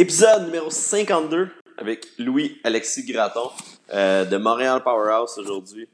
[0.00, 3.50] Épisode numéro 52 avec Louis-Alexis Graton
[3.92, 5.88] euh, de Montréal Powerhouse aujourd'hui.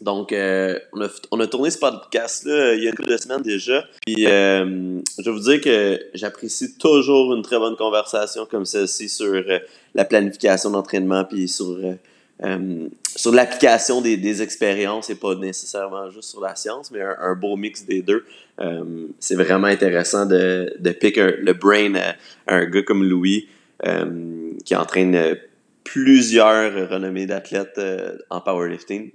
[0.00, 3.10] Donc, euh, on, a, on, a, tourné ce podcast-là euh, il y a une couple
[3.10, 3.84] de semaines déjà.
[4.04, 9.44] Puis, je vais vous dire que j'apprécie toujours une très bonne conversation comme celle-ci sur
[9.94, 11.78] la planification d'entraînement puis sur,
[12.42, 17.34] euh, sur l'application des, des, expériences et pas nécessairement juste sur la science, mais un,
[17.34, 18.24] beau mix des deux.
[19.20, 22.14] C'est vraiment intéressant de, de le brain à,
[22.48, 23.48] un gars comme Louis
[24.64, 25.36] qui entraîne
[25.84, 27.80] plusieurs renommées d'athlètes
[28.30, 29.12] en powerlifting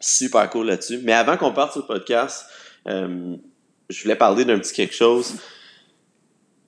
[0.00, 1.00] super cool là-dessus.
[1.02, 2.46] Mais avant qu'on parte sur le podcast,
[2.86, 3.36] euh,
[3.88, 5.36] je voulais parler d'un petit quelque chose.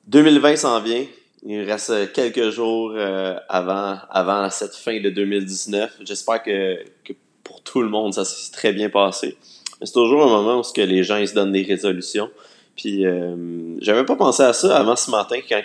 [0.08, 1.04] 2020 s'en vient.
[1.42, 5.98] Il reste quelques jours euh, avant, avant cette fin de 2019.
[6.04, 9.36] J'espère que, que, pour tout le monde, ça s'est très bien passé.
[9.82, 12.30] C'est toujours un moment où que les gens ils se donnent des résolutions.
[12.76, 15.62] Puis euh, j'avais pas pensé à ça avant ce matin quand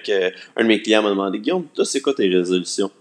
[0.56, 2.92] un de mes clients m'a demandé Guillaume, toi c'est quoi tes résolutions?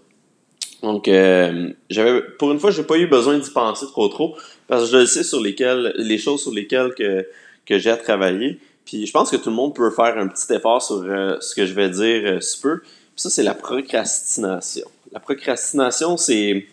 [0.85, 4.35] Donc, euh, j'avais, pour une fois, j'ai pas eu besoin d'y penser trop trop,
[4.67, 7.25] parce que je sais sur lesquelles, les choses sur lesquelles que,
[7.65, 8.59] que j'ai à travailler.
[8.85, 11.55] Puis, je pense que tout le monde peut faire un petit effort sur euh, ce
[11.55, 12.79] que je vais dire euh, si peu.
[12.79, 14.87] Puis ça, c'est la procrastination.
[15.11, 16.67] La procrastination, c'est,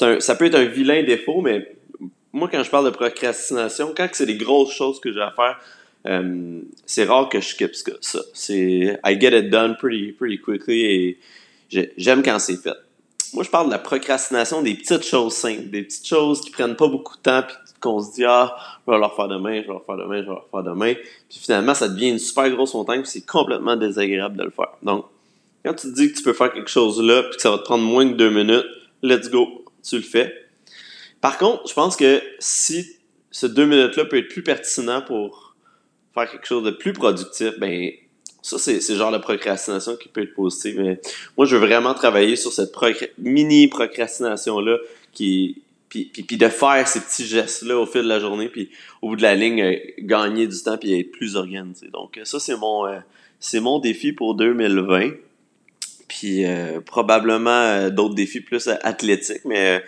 [0.00, 1.74] un, ça peut être un vilain défaut, mais
[2.32, 5.60] moi, quand je parle de procrastination, quand c'est des grosses choses que j'ai à faire,
[6.06, 8.20] euh, c'est rare que je skip ça.
[8.32, 11.18] C'est I get it done pretty, pretty quickly et
[11.96, 12.76] j'aime quand c'est fait.
[13.34, 16.76] Moi, je parle de la procrastination des petites choses simples, des petites choses qui prennent
[16.76, 17.46] pas beaucoup de temps,
[17.82, 20.28] qu'on se dit, ah, je vais leur faire demain, je vais leur faire demain, je
[20.28, 20.94] vais leur faire demain.
[21.28, 24.72] Puis finalement, ça devient une super grosse montagne, puis c'est complètement désagréable de le faire.
[24.82, 25.06] Donc,
[25.64, 27.58] quand tu te dis que tu peux faire quelque chose là, puis que ça va
[27.58, 28.66] te prendre moins de deux minutes,
[29.02, 30.34] let's go, tu le fais.
[31.20, 32.86] Par contre, je pense que si
[33.30, 35.54] ce deux minutes-là peut être plus pertinent pour
[36.14, 37.90] faire quelque chose de plus productif, ben
[38.42, 40.80] ça, c'est le genre de procrastination qui peut être positive.
[40.80, 41.00] Mais
[41.36, 42.72] moi, je veux vraiment travailler sur cette
[43.18, 44.78] mini procrastination-là
[45.12, 45.62] qui.
[45.92, 48.70] Puis, puis, puis, de faire ces petits gestes-là au fil de la journée, puis
[49.02, 51.88] au bout de la ligne, euh, gagner du temps, puis être plus organisé.
[51.92, 52.98] Donc, ça, c'est mon, euh,
[53.38, 55.10] c'est mon défi pour 2020.
[56.08, 59.82] Puis, euh, probablement euh, d'autres défis plus athlétiques, mais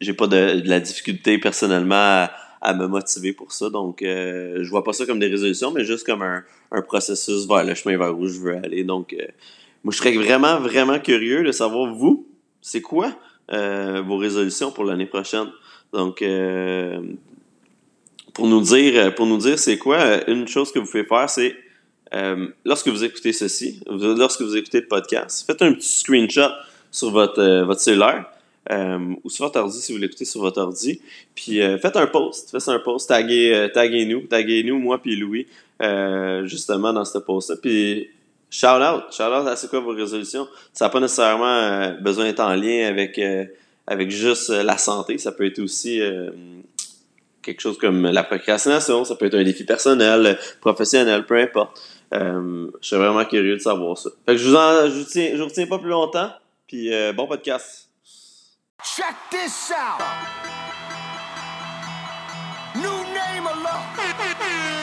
[0.00, 3.70] j'ai pas de, de, la difficulté personnellement à, à me motiver pour ça.
[3.70, 6.42] Donc, euh, je vois pas ça comme des résolutions, mais juste comme un,
[6.72, 8.84] un, processus vers le chemin vers où je veux aller.
[8.84, 9.24] Donc, euh,
[9.84, 12.26] moi, je serais vraiment, vraiment curieux de savoir, vous,
[12.60, 13.10] c'est quoi euh,
[13.50, 15.48] vos résolutions pour l'année prochaine?
[15.92, 17.00] Donc, euh,
[18.34, 21.56] pour nous dire, pour nous dire c'est quoi, une chose que vous pouvez faire, c'est
[22.14, 26.50] euh, lorsque vous écoutez ceci, lorsque vous écoutez le podcast, faites un petit screenshot
[26.90, 28.26] sur votre, votre cellulaire
[28.70, 31.00] euh, ou sur votre ordi si vous l'écoutez sur votre ordi.
[31.34, 34.98] Puis euh, faites un post, faites un post, taguez, euh, taguez nous, taguez nous, moi
[34.98, 35.46] puis Louis,
[36.44, 37.56] justement dans ce post-là.
[37.60, 38.08] Puis
[38.50, 40.46] shout out, shout out à c'est quoi vos résolutions?
[40.72, 43.20] Ça n'a pas nécessairement besoin d'être en lien avec
[43.86, 45.18] avec juste la santé.
[45.18, 46.00] Ça peut être aussi
[47.42, 51.80] quelque chose comme la procrastination, ça peut être un défi personnel, professionnel, peu importe.
[52.12, 54.10] je suis vraiment curieux de savoir ça.
[54.28, 56.30] Je vous vous retiens pas plus longtemps.
[56.66, 57.88] Puis bon podcast.
[58.82, 60.00] Check this out.
[62.76, 64.75] New name alone.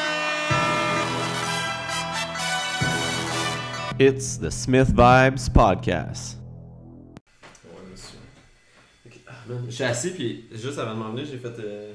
[4.06, 6.38] It's the Smith Vibes Podcast.
[7.64, 8.18] Ouais, monsieur.
[9.68, 11.94] Je suis assis, puis juste avant de m'en venir, j'ai fait euh,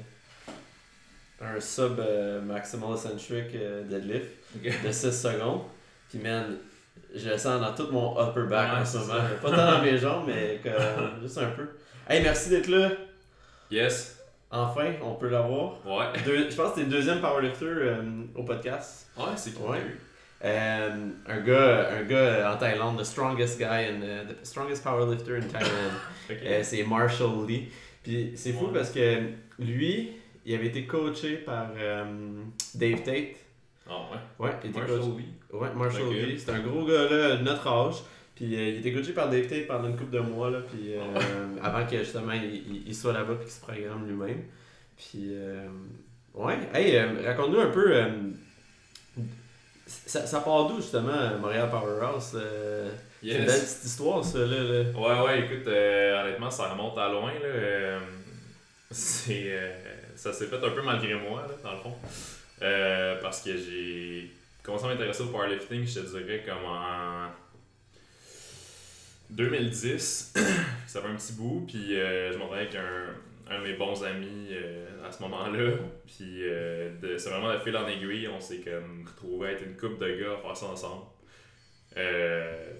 [1.41, 4.25] un sub euh, maximal eccentric euh, deadlift
[4.57, 4.73] Okay.
[4.83, 5.61] de 6 secondes.
[6.09, 6.57] Puis, man,
[7.15, 9.13] je le sens dans tout mon upper back Ouais, en ce moment.
[9.13, 9.21] ça.
[9.41, 11.67] Pas tant dans mes jambes, mais comme, juste un peu.
[12.09, 12.89] Hey, merci d'être là.
[13.69, 14.17] Yes.
[14.49, 15.73] Enfin, on peut l'avoir.
[15.85, 16.07] Ouais.
[16.25, 18.01] Deux- je pense que t'es le deuxième powerlifter euh,
[18.33, 19.07] au podcast.
[19.15, 19.69] Ouais, c'est cool.
[19.71, 19.81] Ouais.
[20.43, 20.89] Euh,
[21.27, 25.69] un gars, un gars en Thaïlande, the strongest guy and the strongest powerlifter in Thailand.
[26.31, 27.69] Euh, c'est Marshall Lee.
[28.03, 28.71] Puis c'est fou Ouais.
[28.73, 29.19] parce que
[29.57, 30.11] lui,
[30.45, 32.05] il avait été coaché par euh,
[32.75, 33.35] Dave Tate.
[33.89, 34.45] Ah ouais.
[34.45, 35.25] Ouais, il était Marshall coaché- Lee.
[35.57, 36.13] Ouais, Marshall.
[36.13, 36.37] Lee.
[36.39, 37.95] C'est un gros gars là, de notre âge.
[38.35, 40.93] Puis euh, il était coaché par Dave Tate pendant une couple de mois là, puis
[40.93, 40.99] euh,
[41.63, 44.43] avant que justement il, soit là-bas puis qu'il se programme lui-même.
[44.95, 45.67] Puis euh,
[46.35, 47.91] ouais, hey, raconte-nous un peu.
[49.89, 52.89] Ça, ça part d'où justement Montréal Powerhouse euh,
[53.21, 54.45] C'est une belle petite histoire ça là.
[54.45, 54.83] là.
[54.91, 57.33] Ouais, ouais, écoute, euh, honnêtement, ça remonte à loin.
[57.33, 57.45] Là.
[57.45, 57.99] euh,
[58.91, 59.71] c'est, euh,
[60.15, 61.95] ça s'est fait un peu malgré moi, là, dans le fond.
[63.21, 64.31] Parce que j'ai
[64.63, 67.27] commencé à m'intéresser au powerlifting, je te dirais, comme en
[69.31, 70.33] 2010.
[70.87, 74.49] ça fait un petit bout, puis je m'entendais avec un, un de mes bons amis
[75.09, 75.71] à ce moment-là.
[76.05, 79.75] Puis euh, c'est vraiment de fil en aiguille, on s'est comme retrouvé à être une
[79.75, 81.03] couple de gars à faire ça ensemble.
[81.97, 82.73] Euh,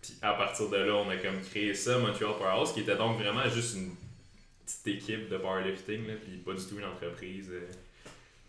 [0.00, 3.18] puis à partir de là, on a comme créé ça, Montreal Powerhouse, qui était donc
[3.18, 3.92] vraiment juste une
[4.66, 7.68] petite équipe de powerlifting, là, puis pas du tout une entreprise, euh,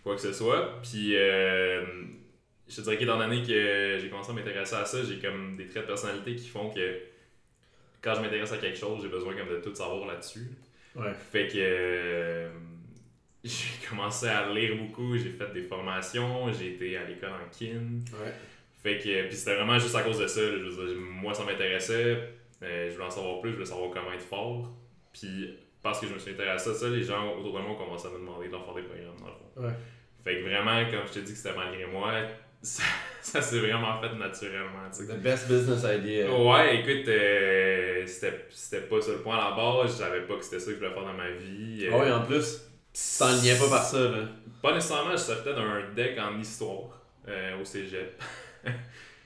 [0.04, 0.82] quoi que ce soit.
[0.82, 5.56] Puis je te dirais qu'étant donné que j'ai commencé à m'intéresser à ça, j'ai comme
[5.56, 7.00] des traits de personnalité qui font que
[8.02, 10.50] quand je m'intéresse à quelque chose, j'ai besoin comme de tout savoir là-dessus.
[10.96, 11.14] Ouais.
[11.32, 12.50] Fait que euh,
[13.44, 18.02] j'ai commencé à lire beaucoup, j'ai fait des formations, j'ai été à l'école en kin.
[18.14, 18.34] Ouais.
[18.82, 20.42] Fait que puis c'était vraiment juste à cause de ça.
[20.42, 20.58] là.
[20.58, 22.30] Je veux dire, moi ça m'intéressait,
[22.62, 24.70] euh, je voulais en savoir plus, je voulais savoir comment être fort.
[25.12, 27.76] Puis parce que je me suis intéressé à ça, les gens autour de moi ont
[27.76, 29.68] commencé à me demander de leur faire des programmes dans le fond.
[29.68, 29.74] Ouais.
[30.24, 32.14] Fait que vraiment, comme je te dis que c'était malgré moi,
[32.62, 32.84] ça,
[33.22, 34.90] ça s'est vraiment fait naturellement.
[34.90, 36.32] The best business idea.
[36.32, 40.36] Ouais, écoute, euh, c'était c'était pas ça le point à la base, je savais pas
[40.36, 41.88] que c'était ça que je voulais faire dans ma vie.
[41.92, 42.62] Ah oui, en plus,
[42.94, 44.20] tu t'enlignais pas par ça, là.
[44.62, 48.22] Pas nécessairement, je sortais d'un deck en histoire euh, au cégep.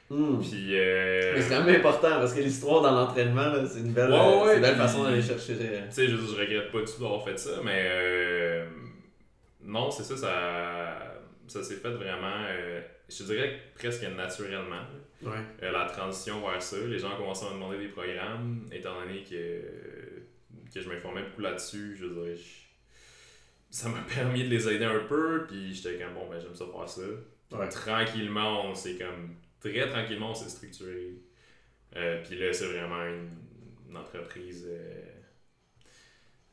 [0.10, 0.40] Hmm.
[0.40, 0.70] Puis.
[0.72, 4.10] Euh, Mais c'est quand même important parce que l'histoire dans l'entraînement, là, c'est une belle,
[4.10, 5.58] Ouais, ouais, c'est une belle puis- façon d'aller chercher.
[5.60, 7.90] euh, Tu sais, je, je regrette pas du tout d'avoir fait ça, mais.
[7.92, 8.66] euh,
[9.64, 11.14] non, c'est ça, ça,
[11.48, 12.46] ça s'est fait vraiment.
[12.48, 12.80] euh,
[13.10, 14.80] je dirais presque naturellement.
[15.62, 16.78] la transition vers ça.
[16.88, 19.62] Les gens commencé à me demander des programmes, étant donné que,
[20.74, 21.98] que je m'informais beaucoup là-dessus.
[22.00, 22.67] Je je-
[23.70, 26.66] ça m'a permis de les aider un peu, puis j'étais comme, bon, ben, j'aime ça
[26.66, 27.02] faire ça.
[27.58, 27.70] Ouais.
[27.70, 29.36] Tranquillement, on s'est comme.
[29.60, 31.16] Très tranquillement, on s'est structuré.
[31.96, 33.30] Euh, puis là, c'est vraiment une,
[33.90, 34.66] une entreprise.
[34.70, 35.04] Euh,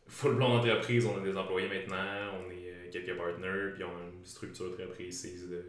[0.07, 3.89] full blown entreprise, on a des employés maintenant, on est euh, quelques partenaires, puis on
[3.89, 5.65] a une structure très précise de,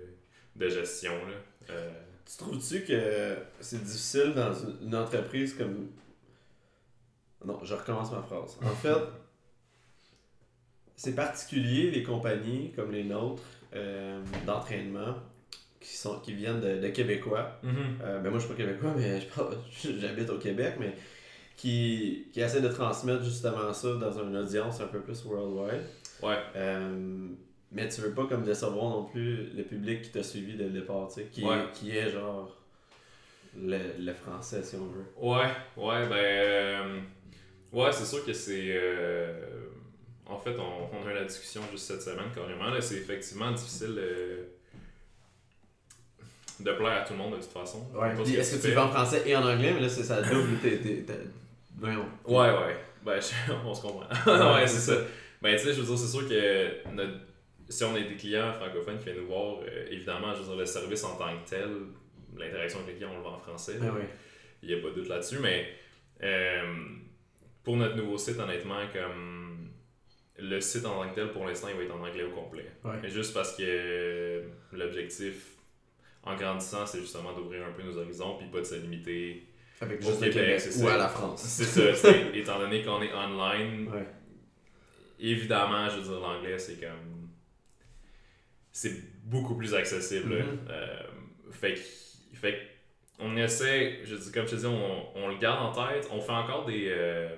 [0.56, 1.14] de gestion.
[1.28, 1.36] Là.
[1.72, 1.92] Euh,
[2.26, 5.90] Tu trouves-tu que c'est difficile dans une une entreprise comme.
[7.44, 8.58] Non, je recommence ma phrase.
[8.64, 8.96] En fait,
[10.96, 13.44] c'est particulier les compagnies comme les nôtres
[13.76, 15.16] euh, d'entraînement
[15.80, 17.60] qui, sont, qui viennent de, de Québécois.
[17.64, 19.20] Euh, ben moi, je suis pas québécois, mais
[20.00, 20.94] j'habite au Québec, mais
[21.58, 25.84] qui, qui essaie de transmettre justement ça dans une audience un peu plus worldwide.
[26.24, 26.38] Ouais.
[26.56, 27.28] Euh,
[27.72, 30.70] mais tu veux pas comme décevoir non plus le public qui t'a suivi dès le
[30.72, 31.66] départ, tu sais, qui, Ouais.
[31.74, 32.56] qui est genre
[33.58, 35.06] le, le français, si on veut.
[35.18, 37.04] Ouais, ouais, ben.
[37.74, 38.80] ouais, c'est sûr que c'est.
[40.28, 42.70] En fait, on, on a eu la discussion juste cette semaine, carrément.
[42.70, 44.44] là, C'est effectivement difficile euh,
[46.60, 47.86] de plaire à tout le monde de toute façon.
[48.24, 50.22] Puis Est-ce que tu le fais en français et en anglais, mais là, c'est ça
[50.22, 50.80] double tes.
[50.80, 51.14] tes, tes-
[51.78, 52.06] voyons.
[52.26, 52.78] Ouais, ouais.
[53.04, 54.08] Ben, je- on se comprend.
[54.56, 54.98] ouais, c'est ça.
[55.42, 57.20] Ben, tu sais, je veux dire, c'est sûr que notre-
[57.70, 60.56] si on a des clients francophones qui viennent nous voir, euh, évidemment, je veux dire,
[60.56, 61.70] le service en tant que tel,
[62.38, 63.78] l'interaction avec les clients, on le voit en français.
[63.82, 64.04] Ah oui.
[64.64, 65.68] Il n'y a pas de doute là-dessus, mais
[66.24, 66.74] euh,
[67.64, 69.45] pour notre nouveau site, honnêtement, comme
[70.38, 72.66] le site en tant que tel, pour l'instant, il va être en anglais au complet.
[72.84, 73.10] Ouais.
[73.10, 74.44] Juste parce que
[74.74, 75.54] l'objectif,
[76.24, 79.48] en grandissant, c'est justement d'ouvrir un peu nos horizons, puis pas de se limiter.
[79.82, 80.94] Avec Au juste Québec, Québec ou ça.
[80.94, 81.42] à la France.
[81.44, 84.06] C'est ça, étant donné qu'on est online, Ouais.
[85.20, 87.30] évidemment, je veux dire, l'anglais, c'est comme.
[88.72, 88.94] C'est
[89.24, 90.36] beaucoup plus accessible.
[90.36, 90.60] Mhm.
[90.70, 91.04] Euh,
[91.52, 91.80] fait que.
[92.38, 92.58] Fait
[93.18, 96.10] on essaie, je dis, comme je te dis, on, on le garde en tête.
[96.12, 97.30] On fait encore des, euh,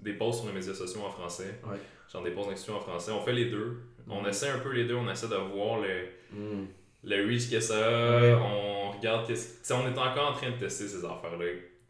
[0.00, 1.60] des posts sur les médias sociaux en français.
[1.64, 1.76] Ouais.
[2.24, 3.10] Des posts d'institution en français.
[3.12, 3.78] On fait les deux.
[4.08, 4.28] On Mhm.
[4.28, 4.94] essaie un peu les deux.
[4.94, 6.66] On essaie de voir le, Mm.
[7.04, 8.20] le reach que ça a.
[8.20, 8.32] Ouais.
[8.34, 9.72] On regarde qu'est-ce.
[9.74, 11.44] on est encore en train de tester ces affaires-là.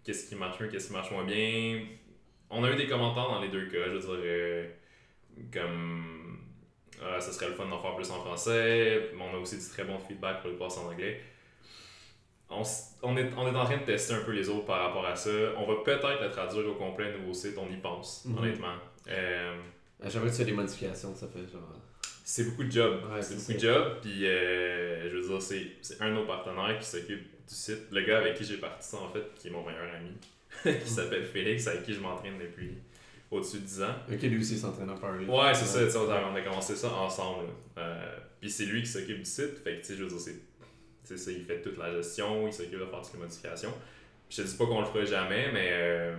[0.05, 1.81] Qu'est-ce qui marche mieux, qu'est-ce qui marche moins bien.
[2.51, 3.85] On a eu des commentaires dans les deux cas.
[3.87, 4.67] Je veux dire, euh,
[5.53, 6.39] comme.
[7.03, 9.11] Ah, ça serait le fun d'en faire plus en français.
[9.15, 11.21] Mais On a aussi du très bon feedback pour le passer en anglais.
[12.49, 12.63] On,
[13.03, 15.15] on, est, on est en train de tester un peu les autres par rapport à
[15.17, 15.31] ça.
[15.59, 18.39] On va peut-être le traduire au complet, le nouveau site, on y pense, Mhm.
[18.39, 18.75] honnêtement.
[19.09, 19.57] Euh,
[20.03, 21.73] À chaque fois que tu fais des modifications, ça fait genre.
[22.25, 23.01] c'est beaucoup de job.
[23.11, 23.99] Ouais, c'est beaucoup de job.
[24.03, 27.91] Puis, euh, je veux dire, c'est, un de nos partenaires qui s'occupe du site.
[27.91, 30.13] Le gars avec qui j'ai parti ça, en fait, qui est mon meilleur ami,
[30.85, 32.79] qui s'appelle Félix, avec qui je m'entraîne depuis
[33.31, 33.95] au-dessus de 10 ans.
[34.13, 35.27] Ok, lui aussi s'entraîne à parler.
[35.27, 37.47] Ouais, c'est ça, on a, commencé ça ensemble.
[37.79, 40.21] Euh, puis c'est lui qui s'occupe du site, fait que, tu sais, je veux dire,
[40.21, 40.37] c'est,
[41.05, 43.73] c'est ça, il fait toute la gestion, il s'occupe de faire toutes les modifications.
[44.29, 46.17] Je te dis pas qu'on le fera jamais, mais euh,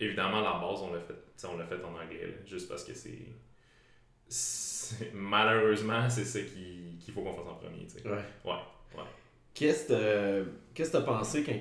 [0.00, 2.92] évidemment, la base, on l'a fait, on l'a fait en anglais, là, juste parce que
[2.94, 3.18] c'est,
[5.14, 8.08] malheureusement, c'est ça qui- qu'il faut qu'on fasse en premier, tu sais.
[8.08, 8.16] Ouais.
[8.44, 8.52] Ouais,
[8.96, 9.04] ouais.
[9.54, 11.52] Qu'est-ce que t'as pensé quand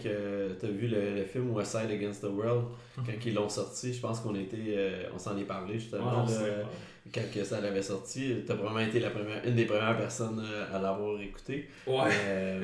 [0.60, 2.66] t'as vu le, le film West Side Against the World
[2.96, 3.92] quand ils l'ont sorti?
[3.94, 6.64] Je pense qu'on était euh, on s'en est parlé justement Ouais, là,
[7.12, 8.44] quand que ça l'avait sorti.
[8.46, 11.70] T'as vraiment été la première une des premières personnes euh, à l'avoir écouté.
[11.88, 12.12] Ouais.
[12.26, 12.64] Euh,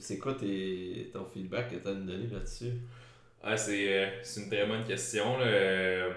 [0.00, 2.72] c'est quoi tes, ton feedback que t'as donner là-dessus?
[3.44, 5.38] Ah, c'est, une très bonne question.
[5.38, 5.46] Là.
[5.46, 6.10] Euh,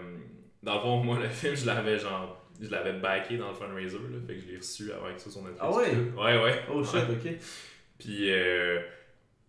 [0.64, 2.36] Dans le fond, moi, le film, je l'avais genre.
[2.60, 5.30] Je l'avais backé dans le fundraiser, là, fait que je l'ai reçu avant que ça
[5.30, 5.62] sur Netflix.
[5.62, 5.96] Ah ouais?
[6.18, 6.62] Ouais, ouais.
[6.74, 7.02] Oh shit, Ouais.
[7.12, 7.34] ok.
[8.00, 8.80] Puis, euh,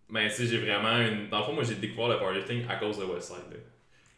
[0.09, 1.29] Ben, tu sais, j'ai vraiment une.
[1.29, 3.37] Dans le fond, moi, j'ai découvert le powerlifting à cause de Westside.
[3.51, 3.57] là.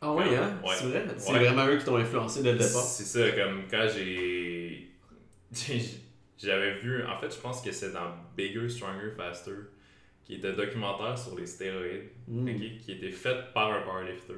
[0.02, 0.60] Ah ouais, hein?
[0.66, 0.74] Ouais.
[0.76, 1.06] C'est vrai?
[1.18, 1.40] C'est Ouais.
[1.40, 2.82] vraiment eux qui t'ont influencé dès le départ?
[2.84, 4.90] C'est ça, comme quand j'ai-
[6.38, 7.04] J'avais vu.
[7.06, 9.52] En fait, je pense que c'est dans Bigger, Stronger, Faster,
[10.32, 12.48] qui était un documentaire sur les stéroïdes, Mm.
[12.80, 14.36] qui était fait par un powerlifter,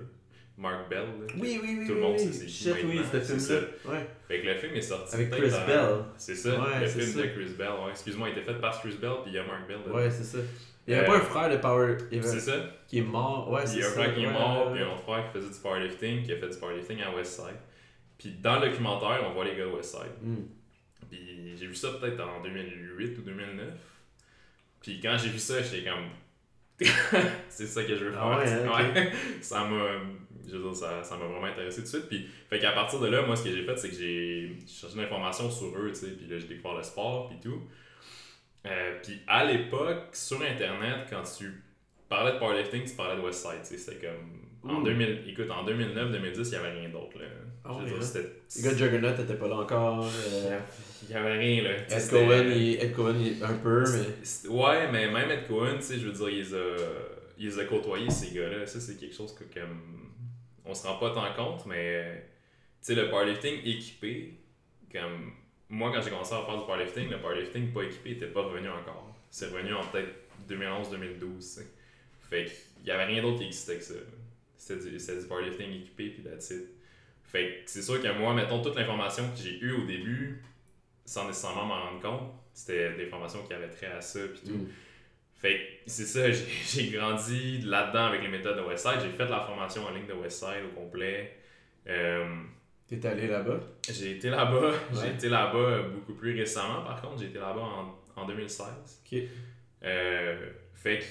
[0.57, 1.01] Mark Bell.
[1.03, 1.25] là.
[1.39, 1.87] Oui, oui, oui.
[1.87, 2.25] Tout le monde oui.
[2.33, 3.91] sait c'est qui oui, c'est film là.
[3.93, 4.07] Ouais.
[4.27, 5.15] Fait que le film est sorti.
[5.15, 5.89] Avec Chris Bell.
[6.17, 7.21] C'est ça, Ouais, le film ça.
[7.21, 7.67] de Chris Bell.
[7.83, 9.77] Ouais, excuse-moi, il était fait par Chris Bell, puis il y a Mark Bell.
[9.93, 10.39] Ouais, c'est ça.
[10.87, 11.97] Il y avait Euh, pas un frère de Power.
[12.11, 12.53] Il C'est ça.
[12.87, 13.49] qui est mort.
[13.51, 13.95] Ouais, Il c'est y a un ça.
[14.01, 16.49] frère qui est mort, puis un autre frère qui faisait du powerlifting, qui a fait
[16.49, 17.59] du powerlifting à Westside.
[18.17, 20.11] Puis dans le documentaire, on voit les gars de Westside.
[20.21, 20.35] Mm.
[21.09, 23.67] Puis j'ai vu ça peut-être en 2008 ou 2009.
[24.83, 26.09] Puis quand j'ai vu ça, j'étais comme.
[27.49, 28.21] c'est ça que je veux faire.
[28.21, 28.95] Ah ouais, ok.
[28.95, 29.11] Ouais.
[29.41, 30.01] ça m'a.
[30.45, 32.07] Je veux dire, ça ça m'a vraiment intéressé tout de suite.
[32.09, 34.97] Puis, fait qu'à partir de là, moi, ce que j'ai fait, c'est que j'ai cherché
[34.97, 36.11] l'information sur eux, tu sais.
[36.11, 37.61] Puis là, j'ai découvert le sport, puis tout.
[38.65, 41.63] Euh, puis à l'époque, sur Internet, quand tu
[42.09, 43.77] parlais de powerlifting, tu parlais de Westside, tu sais.
[43.77, 44.41] C'était comme.
[44.65, 44.83] En Ouh.
[44.83, 47.25] 2000, écoute, en 2009-2010, il n'y avait rien d'autre, là.
[47.65, 48.01] Ah Je veux ouais, dire, hein?
[48.01, 48.29] c'était.
[48.57, 50.05] Le gars de Juggernaut était pas là encore.
[50.05, 50.63] Euh, avait-
[51.03, 51.81] il y avait rien, là.
[51.81, 54.05] Tu sais, Ed c'était- Cohen, il, Ed Cohen, il- un peu, mais.
[54.23, 56.75] c'est- Ouais, mais même Ed Cohen, tu sais, je veux dire, il les a,
[57.37, 58.65] il les a côtoyés, ces gars-là.
[58.65, 60.09] Ça, c'est quelque chose que, comme.
[60.65, 62.23] On se rend pas tant compte, mais.
[62.81, 64.33] Tu sais, le powerlifting équipé,
[64.91, 65.31] comme.
[65.69, 68.69] Moi, quand j'ai commencé à faire du powerlifting, le powerlifting pas équipé était pas revenu
[68.69, 69.13] encore.
[69.29, 70.13] C'est revenu en peut-être
[70.47, 71.67] 2011-2012, tu sais.
[72.29, 73.93] Fait qu'il y avait rien d'autre qui existait que ça.
[74.57, 76.65] C'était du, du powerlifting équipé, puis that's it.
[77.23, 80.41] Fait que c'est sûr que moi, mettons, toute l'information que j'ai eue au début,
[81.05, 84.57] sans nécessairement m'en rendre compte, c'était des informations qui avaient trait à ça, puis tout.
[84.57, 84.67] Mm.
[85.35, 89.01] Fait que c'est ça, j'ai j'ai grandi là-dedans avec les méthodes de Westside.
[89.01, 91.37] J'ai fait la formation en ligne de Westside au complet.
[91.87, 92.43] Euh,
[92.87, 93.59] T'es allé là-bas?
[93.89, 94.71] j'ai été là-bas.
[94.93, 97.19] J'ai été là-bas beaucoup plus récemment, par contre.
[97.21, 98.67] J'ai été là-bas en, en 2016.
[99.05, 99.19] Ok.
[99.83, 101.05] Euh, fait que,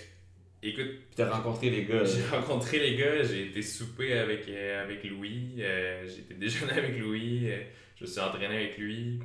[0.62, 2.04] écoute, Puis t'as rencontré les gars.
[2.04, 6.72] j'ai rencontré les gars, j'ai été souper avec, euh, avec Louis, euh, j'ai été déjeuner
[6.72, 7.62] avec Louis, euh,
[7.96, 9.20] je me suis entraîné avec lui.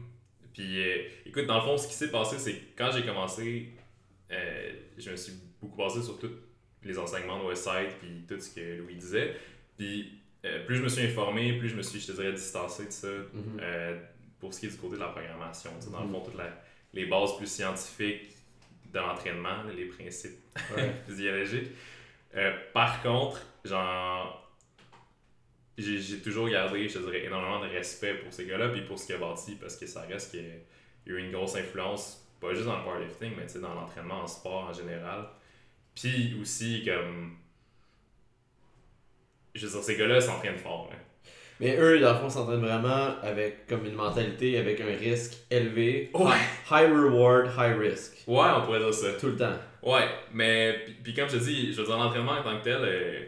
[0.54, 3.70] Puis, euh, écoute, dans le fond, ce qui s'est passé, c'est que quand j'ai commencé,
[4.30, 6.32] je me suis beaucoup basé sur tous
[6.84, 9.36] les enseignements de Westside, puis tout ce que Louis disait.
[9.78, 10.14] Puis,
[10.66, 13.08] plus je me suis informé, plus je me suis, je te dirais, distancé de ça
[13.34, 13.60] Mhm.
[14.40, 15.70] pour ce qui est du côté de la programmation.
[15.92, 16.12] Dans le Mhm.
[16.14, 16.42] fond, toutes
[16.94, 18.30] les bases plus scientifiques
[18.94, 20.40] de l'entraînement, les principes
[20.76, 20.94] Ouais.
[21.06, 21.72] physiologiques.
[22.36, 24.52] Euh, par contre, genre,
[25.78, 29.16] j'ai toujours gardé, je dirais, énormément de respect pour ces gars-là, puis pour ce qu'il
[29.16, 30.52] a bâti, parce que ça reste qu'il y
[31.12, 34.66] a eu une grosse influence, pas juste dans le powerlifting, mais dans l'entraînement en sport
[34.70, 35.28] en général.
[35.96, 37.38] Puis aussi, comme.
[39.56, 40.90] Je veux dire, ces gars-là s'entraînent fort.
[40.94, 40.98] hein.
[41.60, 46.12] Mais eux, dans le fond, s'entraînent vraiment avec comme une mentalité avec un risque élevé.
[46.14, 46.36] Ouais.
[46.70, 48.14] High reward, high risk.
[48.28, 49.14] Ouais, on pourrait dire ça.
[49.14, 49.58] Tout le temps.
[49.82, 52.80] Ouais, mais puis, comme je te dis, je veux dire, l'entraînement en tant que tel,
[52.82, 53.22] euh,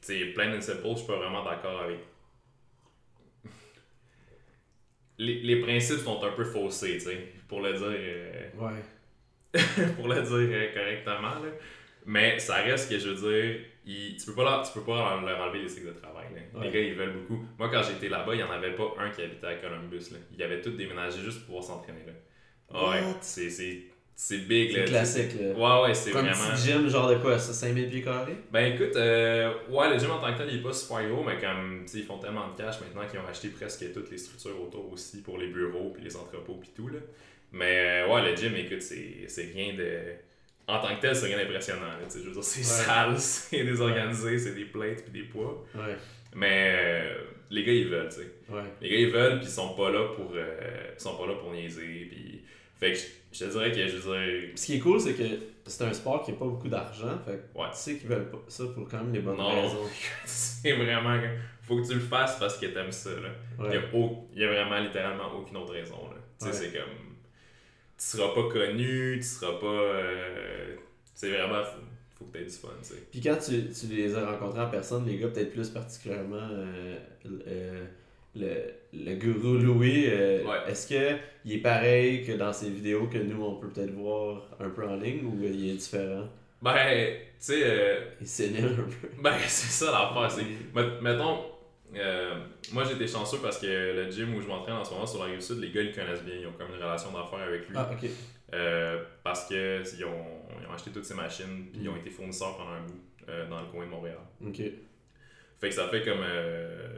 [0.00, 1.98] c'est plain and simple, je suis pas vraiment d'accord avec.
[5.18, 9.60] Les, les principes sont un peu faussés, tu sais, pour le dire, euh, Ouais.
[9.96, 11.50] pour le dire euh, correctement, là.
[12.06, 14.96] Mais ça reste que je veux dire, ils- tu peux pas, leur, tu peux pas
[15.22, 16.26] leur enlever les cycles de travail.
[16.34, 16.58] là.
[16.60, 16.66] Ouais.
[16.66, 17.44] Les gars, ils veulent beaucoup.
[17.58, 20.10] Moi, quand j'étais là-bas, il y en avait pas un qui habitait à Columbus.
[20.12, 20.18] Là.
[20.36, 22.12] Ils avaient tous déménagé juste pour pouvoir s'entraîner là.
[22.72, 23.82] Ah Ouais, c'est c'est-
[24.16, 24.70] c'est big.
[24.72, 25.52] là, C'est tu classique, là.
[25.82, 26.54] Ouais, ouais, c'est Comme un vraiment.
[26.56, 28.36] petit gym, genre de quoi, ça, 5000 pieds carrés?
[28.52, 31.22] Ben écoute, euh, ouais, le gym en tant que tel, il est pas super gros,
[31.24, 34.10] mais comme, tu sais, ils font tellement de cash maintenant qu'ils ont acheté presque toutes
[34.10, 36.98] les structures autour aussi pour les bureaux, puis les entrepôts, puis tout, là.
[37.52, 39.98] Mais euh, ouais, le gym, écoute, c'est c'est rien de...
[40.66, 42.64] En tant que tel, c'est rien d'impressionnant, je veux dire, c'est Ouais.
[42.64, 45.64] sale, c'est désorganisé, c'est des plates puis des poids.
[45.74, 45.96] Ouais.
[46.34, 47.14] Mais euh,
[47.50, 48.30] les gars, ils veulent, tu sais.
[48.80, 50.32] Les gars, ils veulent, puis ils sont pas là pour...
[50.34, 52.42] euh, ils sont pas là pour niaiser, puis...
[52.80, 54.48] Fait que je, je te dirais que, je veux dire...
[54.48, 55.22] Puis ce qui est cool, c'est que
[55.66, 57.18] c'est un sport qui n'a pas beaucoup d'argent.
[57.24, 59.62] Fait que tu sais qu'ils veulent pas ça pour quand même les bonnes Non.
[59.62, 59.86] raisons.
[60.24, 61.20] c'est vraiment...
[61.62, 63.28] Faut que tu le fasses parce que t'aimes ça, là.
[63.68, 65.96] Il y, a au- il y a vraiment littéralement aucune autre raison.
[66.10, 66.16] Là.
[66.38, 66.90] Tu sais, c'est comme.
[67.96, 69.66] Tu seras pas connu, tu seras pas.
[69.66, 70.74] euh,
[71.14, 71.62] c'est vraiment.
[71.64, 71.80] Faut,
[72.18, 73.02] faut que tu aies du fun, tu sais.
[73.10, 76.96] Puis quand tu, tu les as rencontrés en personne, les gars, peut-être plus particulièrement euh,
[77.46, 77.84] euh,
[78.34, 78.54] le,
[78.92, 80.42] le gourou Louis, Ouais.
[80.68, 84.42] est-ce que il est pareil que dans ses vidéos que nous on peut peut-être voir
[84.60, 86.26] un peu en ligne ou il est différent?
[86.62, 87.98] Ben, tu sais.
[88.20, 89.08] Il s'énerve un peu.
[89.22, 90.30] ben, c'est ça l'affaire.
[90.30, 91.38] c'est Met- Mettons.
[91.96, 92.34] Euh,
[92.72, 95.20] moi j'ai été chanceux parce que le gym où je m'entraîne en ce moment sur
[95.20, 97.46] la rive sud, les gars ils le connaissent bien, ils ont comme une relation d'affaires
[97.46, 97.76] avec lui.
[97.76, 97.90] Ah.
[98.52, 100.24] Euh, parce que ils ont,
[100.60, 101.92] ils ont acheté toutes ces machines puis ils Mm.
[101.92, 104.18] ont été fournisseurs pendant un bout euh, dans le coin de Montréal.
[104.46, 104.56] Ok.
[105.60, 106.88] Fait que ça fait comme euh,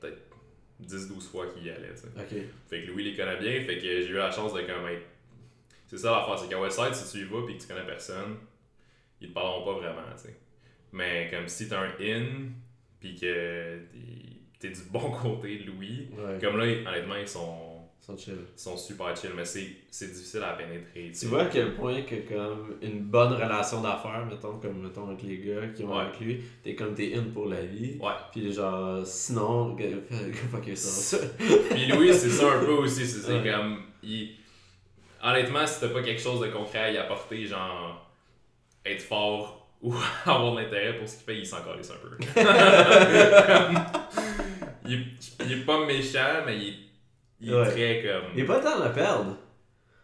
[0.00, 0.22] peut-être
[0.82, 1.90] 10-12 fois qu'il y allait.
[2.16, 2.36] Ok.
[2.68, 5.02] Fait que Louis les connaît bien, fait que j'ai eu la chance de comme être.
[5.86, 8.36] C'est ça l'affaire, c'est qu'à Westside, si tu y vas et que tu connais personne,
[9.20, 10.36] ils te parleront pas vraiment, tu sais.
[10.92, 12.24] Mais comme si t'as un in,
[13.00, 13.78] puis que
[14.58, 16.38] t'es- du bon côté de Louis, Ouais.
[16.40, 18.36] comme là, honnêtement, ils sont, sont chill.
[18.56, 21.10] sont super chill, mais c'est c'est difficile à pénétrer.
[21.18, 25.22] Tu vois à quel point que comme une bonne relation d'affaires, mettons, comme mettons avec
[25.22, 26.02] les gars qui ont Ouais.
[26.02, 27.96] avec lui, t'es comme t'es in pour la vie.
[28.00, 28.12] Ouais.
[28.32, 29.76] Puis genre, sinon,
[30.50, 31.18] fuck ça.
[31.70, 33.06] Puis Louis, c'est ça un peu aussi.
[33.06, 33.50] C'est c'est Ouais.
[33.50, 33.82] comme.
[34.02, 34.36] il-
[35.22, 38.06] Honnêtement, si t'as pas quelque chose de concret à y apporter, genre.
[38.86, 39.94] être fort ou
[40.26, 42.16] avoir de l'intérêt pour ce qu'il fait, il s'en calisse un peu.
[44.86, 46.74] il, est- il est pas méchant, mais il est,
[47.40, 48.32] il est très comme.
[48.36, 49.36] Il a pas temps à perdre.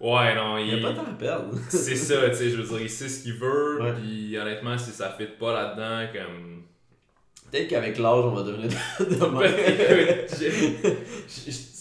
[0.01, 0.85] Ouais, non, Il il.
[0.85, 1.55] a pas temps à perdre.
[1.69, 3.93] C'est ça, tu sais, je veux dire, il sait ce qu'il veut, Ouais.
[3.95, 6.63] puis honnêtement, si ça fit pas là-dedans, comme.
[7.51, 8.75] Peut-être qu'avec l'âge, on va devenir de,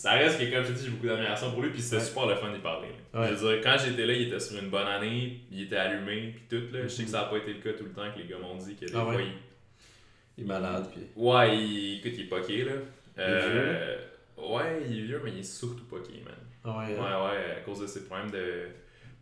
[0.06, 2.04] ça reste que, comme je te dis, j'ai beaucoup d'admiration pour lui, puis c'était Ouais.
[2.04, 2.90] super le fun d'y parler.
[3.14, 3.28] Ouais.
[3.30, 6.34] Je veux dire, quand j'étais là, il était sur une bonne année, il était allumé,
[6.36, 6.74] puis tout.
[6.74, 6.84] Là.
[6.84, 7.06] Je sais Mhm.
[7.08, 8.76] que ça n'a pas été le cas tout le temps, que les gars m'ont dit
[8.76, 9.24] que des Ah fois, ouais.
[9.26, 9.34] il...
[10.38, 11.02] Il est malade, puis.
[11.16, 12.00] Ouais, il...
[12.00, 12.72] écoute, il est poqué, là.
[12.72, 13.98] est Euh,
[14.38, 16.34] Ouais, il est vieux, mais il est surtout poqué, man.
[16.66, 17.26] Ah ouais, Ouais, hein?
[17.32, 18.68] ouais, à cause de ses problèmes de,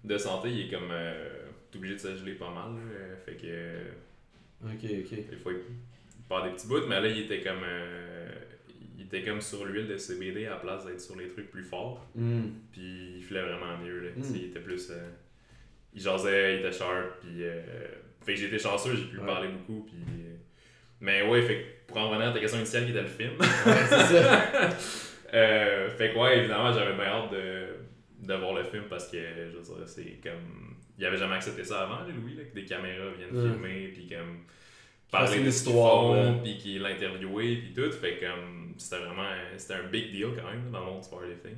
[0.03, 0.89] de santé, il est comme.
[0.91, 1.29] Euh...
[1.71, 3.15] t'es obligé de se geler pas mal, là.
[3.25, 4.65] Fait que.
[4.65, 5.29] Ok, ok.
[5.29, 7.61] Des fois, il part des petits bouts, mais là, il était comme.
[7.63, 8.12] euh,
[9.15, 12.05] était comme sur l'huile de CBD à la place d'être sur les trucs plus forts.
[12.15, 12.47] Hmm.
[12.71, 13.99] Puis il filait vraiment mieux.
[13.99, 14.09] Là.
[14.15, 14.23] Mm.
[14.23, 14.89] Sais, Il était plus.
[14.91, 15.09] euh,
[15.93, 17.19] il jasait, il était sharp.
[17.21, 17.43] Puis.
[17.43, 17.61] euh,
[18.25, 19.25] fait que été chanceux, j'ai pu Ouais.
[19.25, 19.85] parler beaucoup.
[19.85, 19.97] Puis.
[20.07, 20.35] euh,
[21.01, 23.31] mais ouais, fait que pour en revenir à ta question initiale qui était le film.
[23.39, 23.45] Ouais,
[23.89, 24.69] c'est ça.
[25.97, 29.57] fait que ouais, évidemment, j'avais bien hâte de, de voir le film parce que, je
[29.57, 30.75] veux dire, c'est comme.
[30.97, 34.37] Il avait jamais accepté ça avant, Louis, là, que des caméras viennent filmer, puis comme.
[35.11, 36.39] Parler une de ce qu'ils histoire, font, ouais.
[36.43, 37.91] puis qu'il l'interviewait, puis tout.
[37.91, 38.62] Fait comme.
[38.77, 39.27] C'était vraiment.
[39.57, 41.55] C'était un big deal quand même, dans le monde du powerlifting.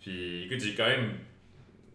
[0.00, 1.12] Puis écoute, j'ai quand même.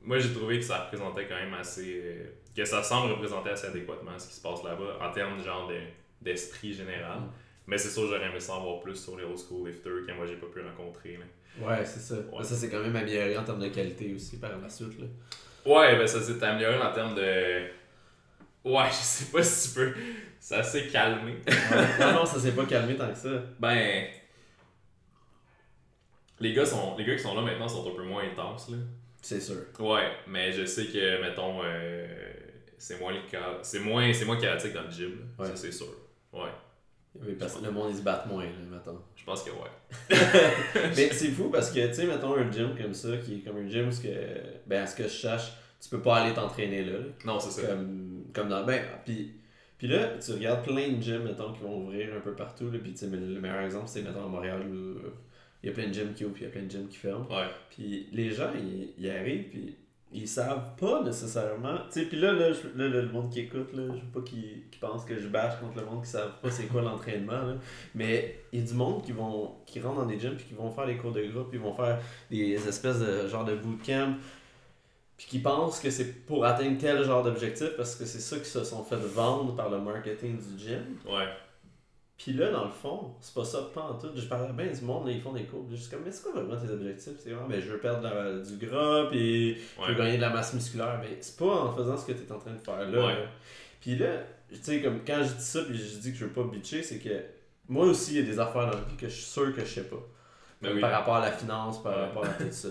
[0.04, 2.02] Moi, j'ai trouvé que ça représentait quand même assez.
[2.04, 5.68] euh, que ça semble représenter assez adéquatement ce qui se passe là-bas en termes genre
[5.68, 5.80] de-
[6.22, 7.20] d'esprit général.
[7.20, 7.30] Mm.
[7.66, 10.36] Mais c'est sûr, j'aurais aimé savoir plus sur les old school lifters que moi j'ai
[10.36, 11.18] pas pu rencontrer.
[11.18, 11.68] là.
[11.68, 12.16] Ouais, c'est ça.
[12.32, 12.44] Ouais.
[12.44, 15.00] Ça, c'est quand même amélioré en termes de qualité aussi par la suite.
[15.00, 15.06] Là.
[15.66, 17.64] Ouais, ben ça s'est amélioré en termes de.
[18.66, 19.94] Ouais, je sais pas si tu peux.
[20.40, 21.36] Ça s'est calmé.
[22.00, 23.30] non, non, ça s'est pas calmé tant que ça.
[23.60, 24.06] Ben.
[26.44, 28.78] Les gars, sont, les gars qui sont là maintenant sont un peu moins intenses, là.
[29.22, 29.56] C'est sûr.
[29.80, 32.06] Ouais, mais je sais que, mettons, euh,
[32.78, 33.60] c'est moins le cas.
[33.62, 35.12] C'est moins, c'est moins chaotique dans le gym.
[35.40, 35.48] Ouais.
[35.48, 35.88] Ça, c'est sûr.
[36.34, 36.50] Ouais,
[37.16, 39.00] Oui, parce que le monde, ils se battent moins, là, mettons.
[39.16, 39.72] je pense que ouais.
[40.98, 43.58] Mais c'est fou parce que, tu sais, mettons un gym comme ça, qui est comme
[43.58, 44.10] un gym où, ce que,
[44.68, 46.98] ben, à ce que je cherche, tu peux pas aller t'entraîner là.
[47.00, 47.06] là.
[47.26, 47.68] Non, c'est ça.
[47.68, 48.66] Comme, comme dans.
[48.66, 49.32] Ben, puis,
[49.78, 52.70] puis là, tu regardes plein de gyms, mettons, qui vont ouvrir un peu partout.
[52.70, 54.98] Là, puis, tu sais, mais le meilleur exemple, c'est, mettons, à Montréal où
[55.64, 56.88] il y a plein de gyms qui ouvrent, puis il y a plein de gyms
[56.90, 57.28] qui ferment.
[57.30, 57.48] Ouais.
[57.70, 59.76] Puis les gens, ils, ils arrivent, puis
[60.16, 61.78] ils savent pas nécessairement.
[61.92, 64.22] Tu sais, puis là, là, je- là, le monde qui écoute, là, je veux pas
[64.22, 67.56] qu'ils qu'ils pensent que je bâche contre le monde qui savent pas c'est quoi l'entraînement.
[67.96, 70.54] Mais il y a du monde qui vont qui rentre dans des gyms, puis qui
[70.54, 71.98] vont faire des cours de groupe, puis ils vont faire
[72.30, 74.16] des espèces de genre de bootcamp,
[75.18, 78.46] puis qui pensent que c'est pour atteindre tel genre d'objectif parce que c'est ça qu'ils
[78.46, 80.98] se sont fait vendre par le marketing du gym.
[81.08, 81.28] Ouais.
[82.18, 84.10] Puis là, dans le fond, c'est pas ça pas en tout.
[84.16, 85.66] Je parlais bien du monde, là, ils font des cours.
[85.70, 87.14] Je suis comme, mais c'est quoi vraiment tes objectifs?
[87.20, 89.96] C'est vraiment, ben, je veux perdre la- du gras, puis je veux Ouais.
[89.98, 91.00] gagner de la masse musculaire.
[91.02, 93.06] Mais c'est pas en faisant ce que tu es en train de faire là.
[93.08, 93.14] Ouais.
[93.14, 93.26] là.
[93.82, 96.32] Puis là, tu sais, comme quand je dis ça, puis je dis que je veux
[96.32, 97.10] pas bitcher, c'est que
[97.68, 99.62] moi aussi, il y a des affaires dans la vie que je suis sûr que
[99.62, 99.98] je sais pas.
[100.62, 100.82] Ben Comme oui.
[100.82, 102.02] Par rapport à la finance, par Ouais.
[102.04, 102.70] rapport à tout ça.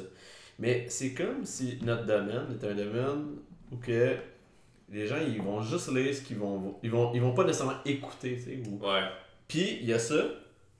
[0.58, 3.36] Mais c'est comme si notre domaine était un domaine
[3.70, 4.14] où que
[4.90, 6.78] les gens, ils vont juste lire ce qu'ils vont...
[6.82, 9.00] Ils vont, ils vont pas nécessairement écouter, tu sais, ou Ouais.
[9.52, 10.24] Puis il y a ça,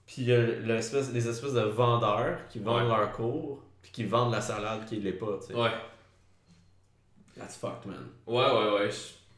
[0.07, 2.97] puis il y a l'espèce, les espèces de vendeurs qui vendent Ouais.
[2.97, 5.53] leurs cours, puis qui vendent la salade qui l'est pas, tu sais.
[5.53, 5.69] Ouais.
[7.37, 8.07] That's fucked, man.
[8.25, 8.89] Ouais, ouais, ouais,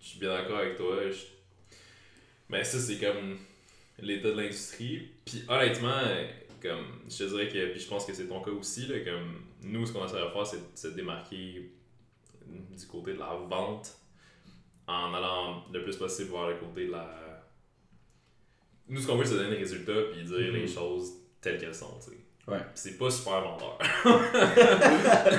[0.02, 0.96] je suis bien d'accord avec toi.
[2.50, 3.38] Mais ça, c'est comme
[4.00, 5.10] l'état de l'industrie.
[5.26, 6.02] Puis honnêtement,
[6.62, 9.42] comme je te dirais que, puis je pense que c'est ton cas aussi, là, comme
[9.64, 11.72] nous, ce qu'on essaie de faire, c'est de se démarquer
[12.48, 13.98] du côté de la vente
[14.88, 17.25] en allant le plus possible vers le côté de la.
[18.88, 20.68] Nous, ce qu'on veut, c'est donner des résultats puis dire les Mhm.
[20.68, 22.18] choses telles qu'elles sont, tu sais.
[22.48, 22.60] Ouais.
[22.76, 23.80] C'est pas super vendeur.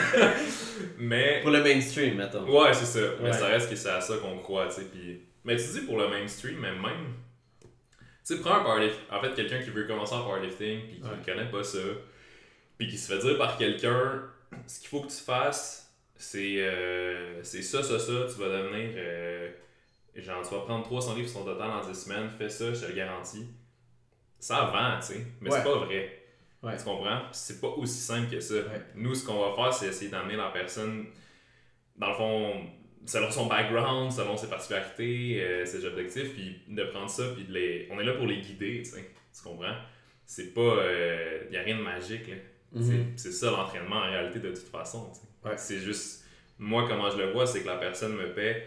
[0.98, 1.40] Mais.
[1.42, 2.44] Pour le mainstream, mettons.
[2.44, 3.00] Ouais, c'est ça.
[3.22, 4.84] Mais ça reste que c'est à ça qu'on croit, tu sais.
[4.86, 5.20] Puis...
[5.44, 7.14] Mais tu dis pour le mainstream, mais même.
[7.60, 7.68] Tu
[8.34, 8.98] sais, prends un powerlift.
[9.10, 11.16] En fait, quelqu'un qui veut commencer en powerlifting, puis qui Ouais.
[11.16, 11.78] ne connaît pas ça,
[12.76, 14.22] puis qui se fait dire par quelqu'un
[14.66, 18.12] ce qu'il faut que tu fasses, c'est euh, c'est ça, ça, ça.
[18.28, 18.90] Tu vas devenir.
[18.96, 19.48] euh,
[20.22, 22.80] genre, tu vas prendre 300 livres sur ton total en 10 semaines, fais ça, je
[22.80, 23.46] te le garantis.
[24.38, 25.26] Ça vend, tu sais.
[25.40, 25.56] Mais Ouais.
[25.58, 26.22] c'est pas vrai.
[26.62, 26.76] Ouais.
[26.76, 27.20] Tu comprends?
[27.32, 28.54] C'est pas aussi simple que ça.
[28.54, 28.82] Ouais.
[28.94, 31.06] Nous, ce qu'on va faire, c'est essayer d'amener la personne,
[31.96, 32.66] dans le fond,
[33.06, 37.52] selon son background, selon ses particularités, euh, ses objectifs, puis de prendre ça, puis de
[37.52, 37.88] les.
[37.90, 39.10] On est là pour les guider, tu sais.
[39.34, 39.76] Tu comprends?
[40.24, 40.76] C'est pas.
[41.44, 42.34] Il n'y a rien de magique, là.
[42.72, 42.82] Mhm.
[43.16, 45.10] C'est- C'est ça l'entraînement en réalité de toute façon.
[45.44, 45.56] Ouais.
[45.56, 46.24] C'est juste,
[46.58, 48.66] moi comment je le vois, c'est que la personne me paie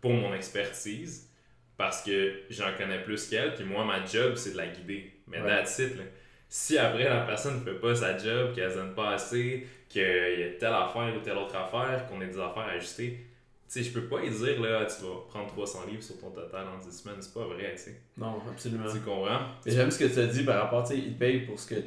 [0.00, 1.28] pour mon expertise
[1.76, 5.12] parce que j'en connais plus qu'elle, puis moi ma job c'est de la guider.
[5.26, 5.48] Mais Ouais.
[5.48, 5.96] that's it.
[5.96, 6.02] là.
[6.48, 10.42] Si après la personne ne fait pas sa job, qu'elle donne pas assez, qu'il y
[10.44, 13.24] a telle affaire ou telle autre affaire, qu'on ait des affaires à ajuster, tu
[13.66, 16.66] sais, je peux pas lui dire là, tu vas prendre 300 livres sur ton total
[16.68, 18.00] en 10 semaines, c'est pas vrai, tu sais.
[18.16, 18.90] Non, absolument.
[18.90, 19.40] Tu comprends?
[19.66, 21.74] J'aime ce que tu as dit par rapport, tu sais, ils te payent pour ce
[21.74, 21.80] que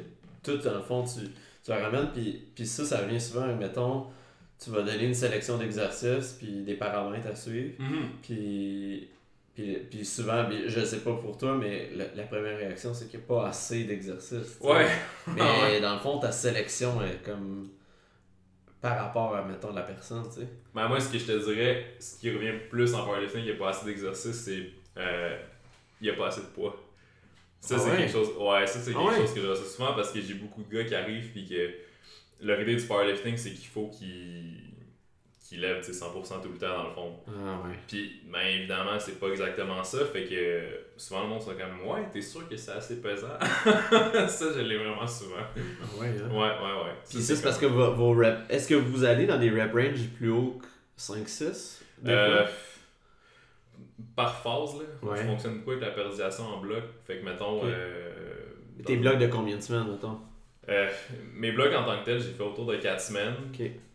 [0.44, 1.28] tout, dans le fond, tu,
[1.64, 2.12] tu ramènes.
[2.12, 4.06] Puis, puis ça, ça revient souvent, mettons,
[4.62, 7.72] tu vas donner une sélection d'exercices, puis des paramètres à suivre.
[8.22, 9.08] Puis,
[9.54, 13.08] puis, puis souvent, puis je sais pas pour toi, mais la, la première réaction, c'est
[13.08, 14.58] qu'il n'y a pas assez d'exercices.
[14.60, 14.86] Ouais.
[15.36, 17.68] Mais dans le fond, ta sélection est comme
[18.80, 20.48] par rapport à, mettons, la personne, tu sais.
[20.74, 23.50] Ben moi, ce que je te dirais, ce qui revient plus en powerlifting, il n'y
[23.52, 25.38] a pas assez d'exercice, c'est euh,
[26.00, 26.74] il n'y a pas assez de poids.
[27.60, 27.96] Ça, Ah c'est ouais?
[27.98, 28.30] quelque chose.
[28.40, 30.74] Ouais, ça, c'est Ah quelque chose que je reçois souvent parce que j'ai beaucoup de
[30.74, 31.70] gars qui arrivent puis que
[32.42, 34.58] leur idée du powerlifting, c'est qu'il faut qu'ils
[35.48, 37.16] qu'ils lèvent tu sais, 100% tout le temps dans le fond.
[37.28, 37.74] Ah ouais.
[37.86, 39.98] Puis, ben évidemment, c'est pas exactement ça.
[40.06, 40.62] Fait que
[40.96, 43.26] souvent le monde sont comme Ouais, t'es sûr que c'est assez pesant?
[44.28, 45.36] Ça, je l'ai vraiment souvent.
[45.40, 46.30] Ah ouais, hein?
[46.30, 46.94] Ouais, ouais, ouais.
[47.06, 48.40] Puis ça, c'est parce que vos, vos reps.
[48.48, 50.66] Est-ce que vous allez dans des rep range plus haut que
[51.00, 52.46] 5-6 des Euh,
[54.16, 55.08] par phase, là.
[55.10, 55.18] Ouais.
[55.18, 56.82] Je fonctionne beaucoup avec la périodisation en bloc.
[57.06, 57.60] Fait que, mettons.
[57.64, 58.10] Euh,
[58.86, 60.18] Tes blocs de combien de semaines, mettons?
[60.68, 60.88] Euh,
[61.34, 63.34] mes blocs en tant que tel, j'ai fait autour de 4 semaines.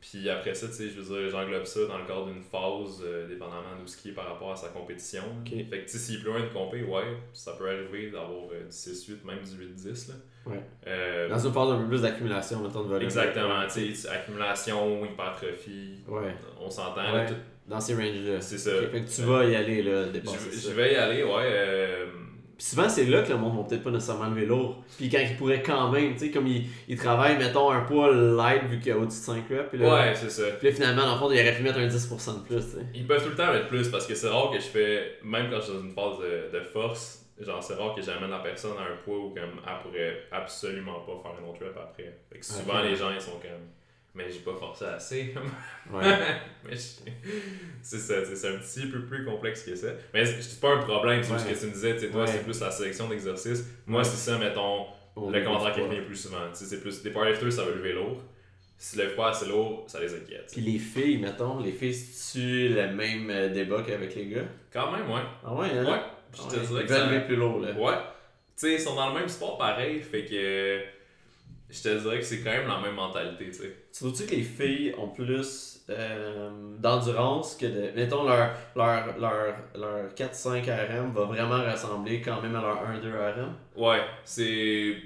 [0.02, 3.02] Puis après ça, tu sais, je veux dire, j'englobe ça dans le cadre d'une phase,
[3.06, 5.24] euh, dépendamment de ce qui est par rapport à sa compétition.
[5.42, 5.50] Ok.
[5.50, 7.04] Fait que, tu sais, s'il est plus loin de compé, ouais,
[7.34, 10.14] ça peut arriver d'avoir euh, du 6-8, même du 8-10, là.
[10.46, 10.62] Ouais.
[10.88, 13.04] Euh, Dans une phase un peu plus d'accumulation, mettons, de volume.
[13.04, 16.36] exactement, tu sais, accumulation, hypertrophie, Ouais.
[16.60, 17.26] on s'entend, Ouais.
[17.66, 18.40] Dans ces ranges-là.
[18.40, 18.72] c'est ça.
[18.78, 22.06] Ok, Fait que tu vas y aller, là, dépasser je vais y aller, ouais.
[22.58, 24.84] Puis souvent, c'est là que le monde va peut-être pas nécessairement lever lourd.
[24.98, 28.12] Puis quand il pourrait quand même, tu sais, comme il, il travaille, mettons, un poids
[28.12, 29.70] light vu qu'il y a au-dessus de 5 reps.
[29.70, 30.44] Puis là, ouais, c'est ça.
[30.58, 32.62] puis là, finalement, dans le fond, il aurait pu mettre un 10% de plus, tu
[32.62, 32.86] sais.
[32.96, 35.52] Ils peuvent tout le temps mettre plus parce que c'est rare que je fais, même
[35.52, 38.40] quand je suis dans une phase de, de force, genre c'est rare que j'amène la
[38.40, 42.18] personne à un poids où comme elle pourrait absolument pas faire un autre rep après.
[42.32, 43.68] Fait que souvent les gens ils sont comme
[44.18, 45.34] mais j'ai pas forcé assez.
[45.94, 46.04] Ouais.
[46.66, 46.76] mais
[47.82, 49.88] c'est ça, c'est un petit peu plus complexe que ça.
[50.14, 51.54] Mais c'est pas un problème, c'est Ouais.
[51.54, 52.28] que tu me disais, toi Ouais.
[52.28, 53.64] c'est plus la sélection d'exercices.
[53.86, 55.60] Moi c'est ça, mettons, le du qui poids.
[55.88, 56.40] revient plus souvent.
[56.54, 58.22] C'est plus des powerlifters ça va lever lourd.
[58.78, 60.50] S'ils lèvent pas assez lourd, ça les inquiète.
[60.52, 61.96] Puis les filles, mettons, les filles,
[62.34, 64.46] tu le même euh, débat qu'avec les gars?
[64.72, 65.22] Quand même, ouais.
[65.46, 65.86] Ah ouais, hein?
[65.86, 66.00] Ouais.
[66.34, 66.66] Je Ah te ouais.
[66.68, 67.72] dirais Ils que ça- lever plus lourd, là.
[67.72, 67.94] Ouais.
[67.96, 70.82] Tu sais, ils sont dans le même sport pareil, fait que
[71.70, 73.76] je te dirais que c'est quand même la même mentalité, tu sais.
[73.92, 76.50] Tu trouves-tu que les filles ont plus euh,
[76.80, 77.92] d'endurance que de.
[77.96, 83.12] Mettons, leur, leur, leur, leur 4-5 RM va vraiment ressembler quand même à leur 1-2
[83.12, 84.98] RM Ouais, c'est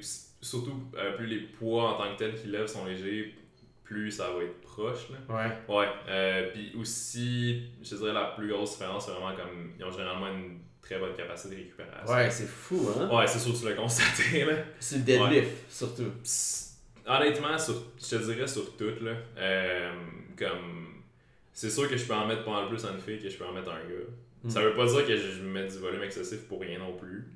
[0.41, 3.35] surtout euh, plus les poids en tant que tels qu'ils lèvent sont légers,
[3.83, 5.35] plus ça va être proche là.
[5.67, 5.75] Ouais.
[5.75, 9.83] Ouais, euh, puis aussi, je te dirais la plus grosse différence, c'est vraiment comme ils
[9.83, 10.59] ont généralement une
[10.91, 12.13] très bonne capacité de récupération.
[12.13, 13.09] Ouais, c'est fou, hein?
[13.15, 14.53] Ouais, c'est sûr que tu l'as constaté là.
[14.79, 16.11] C'est le deadlift, surtout.
[16.23, 16.71] Psst,
[17.05, 19.91] Honnêtement, sur, je te dirais sur toutes, là, euh,
[20.37, 21.01] comme,
[21.53, 23.37] c'est sûr que je peux en mettre pas mal plus à une fille que je
[23.37, 24.05] peux en mettre à un gars.
[24.43, 24.49] Mm.
[24.49, 27.27] Ça veut pas dire que je, mets du volume excessif pour rien non plus.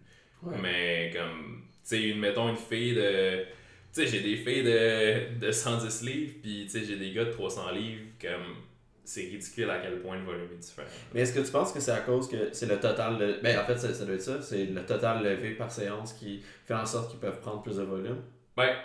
[0.44, 0.56] Ouais.
[0.62, 3.44] Mais comme, tu sais, une- mettons une fille de.
[3.94, 7.26] Tu sais, j'ai des filles de, de 110 livres, puis tu sais, j'ai des gars
[7.26, 8.56] de 300 livres, comme,
[9.06, 10.88] c'est ridicule à quel point le volume est différent.
[11.14, 13.40] Mais est-ce que tu penses que c'est à cause que c'est le total de...
[13.42, 14.42] Ben, en fait, ça, ça doit être ça.
[14.42, 17.84] C'est le total levé par séance qui fait en sorte qu'ils peuvent prendre plus de
[17.84, 18.18] volume?
[18.58, 18.76] Ben,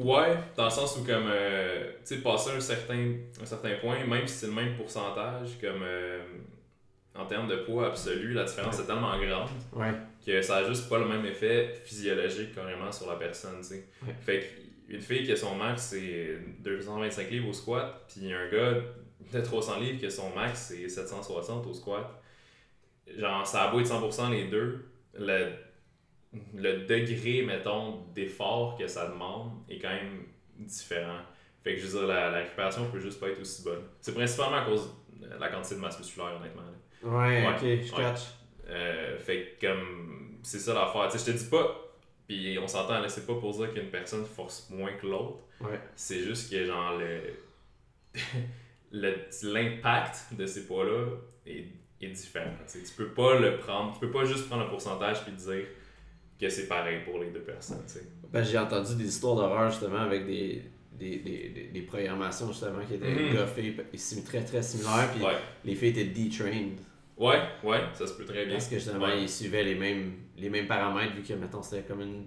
[0.00, 4.04] ouais, dans le sens où, comme, euh, tu sais, passer un certain, un certain point,
[4.06, 6.20] même si c'est le même pourcentage, comme, euh,
[7.16, 9.92] en termes de poids absolu, la différence est tellement grande Ouais.
[10.26, 13.84] que ça a juste pas le même effet physiologique carrément sur la personne, tu sais.
[14.04, 14.14] Ouais.
[14.20, 14.44] Fait
[14.88, 18.80] qu'une fille qui a son max, c'est 225 livres au squat, puis un gars
[19.32, 22.22] de 300 livres qui a son max, c'est 760 au squat.
[23.16, 25.50] Genre, ça a beau être 100% les deux, le,
[26.54, 30.24] le degré, mettons, d'effort que ça demande est quand même
[30.58, 31.18] différent.
[31.62, 33.82] Fait que je veux dire, la, la récupération peut juste pas être aussi bonne.
[34.00, 36.62] C'est principalement à cause de la quantité de masse musculaire, honnêtement.
[36.62, 37.08] là.
[37.08, 37.52] Ouais, Ouais.
[37.54, 38.02] ok, je Ouais.
[38.02, 38.20] catch.
[38.68, 41.08] Euh, fait que comme c'est ça l'affaire.
[41.10, 41.80] Tu sais, je te dis pas,
[42.26, 45.38] puis on s'entend, là, c'est pas pour dire qu'une personne force moins que l'autre.
[45.60, 45.78] Ouais.
[45.94, 47.34] C'est juste que genre le-
[49.42, 51.06] l'impact de ces poids-là
[51.46, 51.66] est,
[52.00, 52.50] est différent.
[52.70, 55.66] Tu, peux pas le prendre, tu peux pas juste prendre un pourcentage puis dire
[56.40, 57.82] que c'est pareil pour les deux personnes.
[58.32, 62.84] Ben, j'ai entendu des histoires d'horreur justement avec des, des, des, des, des programmations justement
[62.86, 63.34] qui étaient Mhm.
[63.36, 65.32] goffées, et sim- très très similaires, puis Ouais.
[65.64, 66.78] les filles étaient detrained.
[67.16, 68.54] Ouais, ouais, ça se peut très bien.
[68.54, 69.22] Parce que justement, Ouais.
[69.22, 72.24] ils suivaient les mêmes, les mêmes paramètres, vu que, mettons, c'était comme une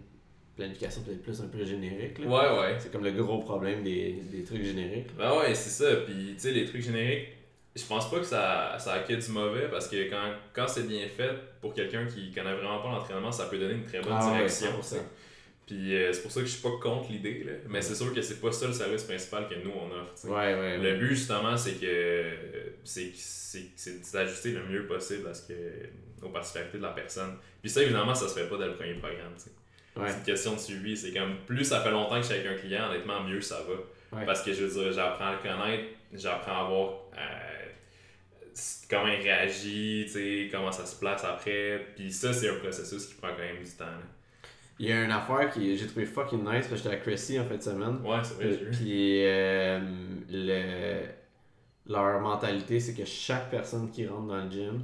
[0.58, 2.20] planification peut-être plus un peu générique.
[2.20, 2.28] là.
[2.28, 2.76] Ouais, ouais.
[2.80, 5.15] C'est comme le gros problème des, des trucs génériques.
[5.17, 5.96] Ben ouais, c'est ça.
[6.06, 7.30] Puis, tu sais, les trucs génériques,
[7.76, 10.88] je pense pas que ça, ça a que du mauvais parce que quand, quand c'est
[10.88, 14.13] bien fait, pour quelqu'un qui connaît vraiment pas l'entraînement, ça peut donner une très bonne
[14.13, 14.72] Ah ouais, direction.
[14.72, 14.78] 100%.
[14.82, 15.02] tu sais.
[15.67, 17.52] Puis, euh, c'est pour ça que je suis pas contre l'idée, là.
[17.67, 20.26] Mais c'est sûr que c'est pas ça le service principal que nous on offre.
[20.26, 20.78] Ouais, ouais.
[20.78, 20.98] Le ouais.
[20.98, 22.24] but, justement, c'est que
[22.84, 23.12] c'est
[24.13, 25.54] d'ajuster le mieux possible à ce que,
[26.26, 27.36] aux particularités de la personne.
[27.62, 29.34] Puis ça, évidemment, ça se fait pas dès le premier programme.
[29.97, 30.10] Ouais.
[30.10, 30.95] C'est une question de suivi.
[30.97, 33.57] C'est comme plus ça fait longtemps que je suis avec un client, honnêtement, mieux ça
[33.67, 34.17] va.
[34.17, 34.25] Ouais.
[34.25, 35.83] Parce que je veux dire, j'apprends à le connaître,
[36.13, 37.67] j'apprends à voir euh,
[38.89, 41.86] comment il réagit, comment ça se place après.
[41.95, 43.86] Puis ça, c'est un processus qui prend quand même du temps.
[43.86, 44.01] là.
[44.79, 47.39] Il y a une affaire qui j'ai trouvé fucking nice, parce que j'étais à Cressy
[47.39, 47.97] en fin de semaine.
[48.03, 48.57] Ouais, c'est vrai.
[48.71, 49.79] Puis euh,
[50.29, 51.01] le,
[51.91, 54.83] leur mentalité, c'est que chaque personne qui rentre dans le gym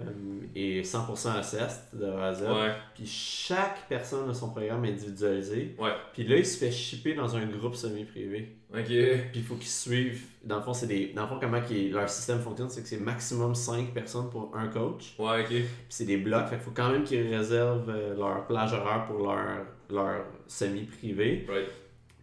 [0.00, 2.42] euh, est 100% assessed de à Z.
[2.42, 5.74] Ouais, Puis chaque personne a son programme individualisé.
[5.78, 8.56] ouais, Puis là, il se fait shipper dans un groupe semi-privé.
[8.72, 8.84] ok.
[8.86, 10.24] Puis il faut qu'ils suivent.
[10.44, 11.12] Dans le fond, c'est des.
[11.14, 14.68] Dans le fond, comment leur système fonctionne, c'est que c'est maximum 5 personnes pour un
[14.68, 15.14] coach.
[15.18, 15.48] Ouais, ok.
[15.48, 16.46] Puis c'est des blocs.
[16.48, 21.46] Fait qu'il faut quand même qu'ils réservent euh, leur plage horaire pour leur, leur semi-privé.
[21.48, 21.68] Right.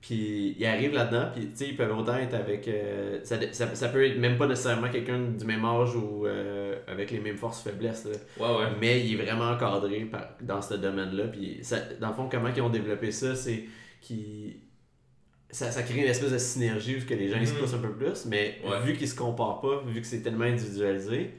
[0.01, 2.67] Puis ils arrivent là-dedans, puis tu sais, ils peuvent autant être avec.
[2.67, 6.75] euh, ça, ça, ça peut être même pas nécessairement quelqu'un du même âge ou euh,
[6.87, 8.05] avec les mêmes forces faiblesses.
[8.05, 8.11] là.
[8.43, 8.71] Ouais, ouais.
[8.79, 11.27] Mais il est vraiment encadré par- dans ce domaine-là.
[11.27, 13.65] Puis ça- dans le fond, comment ils ont développé ça, c'est
[14.01, 14.55] qu'ils.
[15.51, 17.59] Ça, ça crée une espèce de synergie où que les gens ils se Mhm.
[17.59, 18.79] poussent un peu plus, mais Ouais.
[18.85, 21.31] vu qu'ils se comparent pas, vu que c'est tellement individualisé,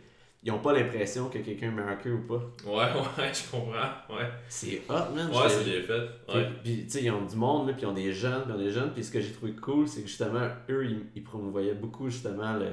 [0.45, 2.43] ils ont pas l'impression que quelqu'un est qu'eux ou pas.
[2.67, 2.75] Ouais,
[3.23, 3.73] ouais, je comprends.
[4.11, 5.29] Ouais, C'est hot, man.
[5.31, 6.07] ouais c'est bien fait.
[6.29, 6.49] puis, Ouais.
[6.65, 8.55] puis, tu sais, ils ont du monde, là, puis ils ont des jeunes, puis ils
[8.57, 8.91] ont des jeunes.
[8.93, 12.55] Puis ce que j'ai trouvé cool, c'est que justement, eux, ils, ils promouvoyaient beaucoup justement
[12.55, 12.67] le,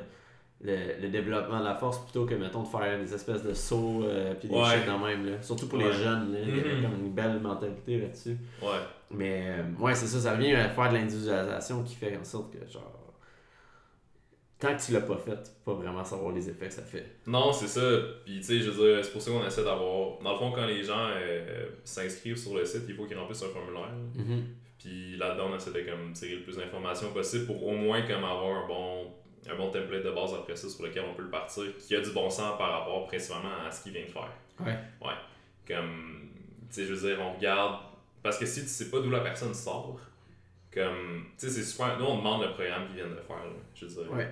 [0.62, 4.04] le, le développement de la force plutôt que, mettons, de faire des espèces de sauts,
[4.04, 4.66] euh, puis des Ouais.
[4.78, 5.26] shit dans même.
[5.26, 5.42] Là.
[5.42, 5.86] Surtout pour Ouais.
[5.86, 6.40] les jeunes, là.
[6.42, 6.82] il y avait Mhm.
[6.82, 8.36] comme une belle mentalité là-dessus.
[8.62, 8.80] Ouais.
[9.12, 12.52] Mais euh, ouais, c'est ça, ça vient à faire de l'individualisation qui fait en sorte
[12.52, 12.92] que, genre,
[14.60, 16.82] tant que tu l'as pas fait, tu peux pas vraiment savoir les effets que ça
[16.82, 17.06] fait.
[17.26, 17.82] Non, c'est ça.
[18.26, 20.20] Puis, tu sais, je veux dire, c'est pour ça qu'on essaie d'avoir.
[20.20, 23.44] Dans le fond, quand les gens euh, s'inscrivent sur le site, il faut qu'ils remplissent
[23.44, 23.90] un formulaire.
[24.16, 24.44] Mhm.
[24.78, 28.24] Puis là-dedans, on essaie de comme, tirer le plus d'informations possible pour au moins comme
[28.24, 29.14] avoir un bon,
[29.50, 32.02] un bon template de base après ça sur lequel on peut le partir, qui a
[32.02, 34.32] du bon sens par rapport principalement à ce qu'il vient de faire.
[34.60, 34.78] Ouais.
[35.02, 35.16] Ouais.
[35.68, 36.30] Comme,
[36.70, 37.80] tu sais, je veux dire, on regarde.
[38.22, 40.00] Parce que si tu sais pas d'où la personne sort,
[40.74, 41.98] comme, tu sais, c'est super.
[41.98, 44.14] Nous, on demande le programme qu'ils viennent de faire, là, je veux dire.
[44.14, 44.30] Ouais.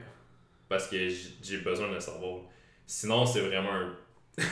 [0.69, 2.41] Parce que j'ai besoin de le savoir.
[2.86, 3.93] Sinon, c'est vraiment un.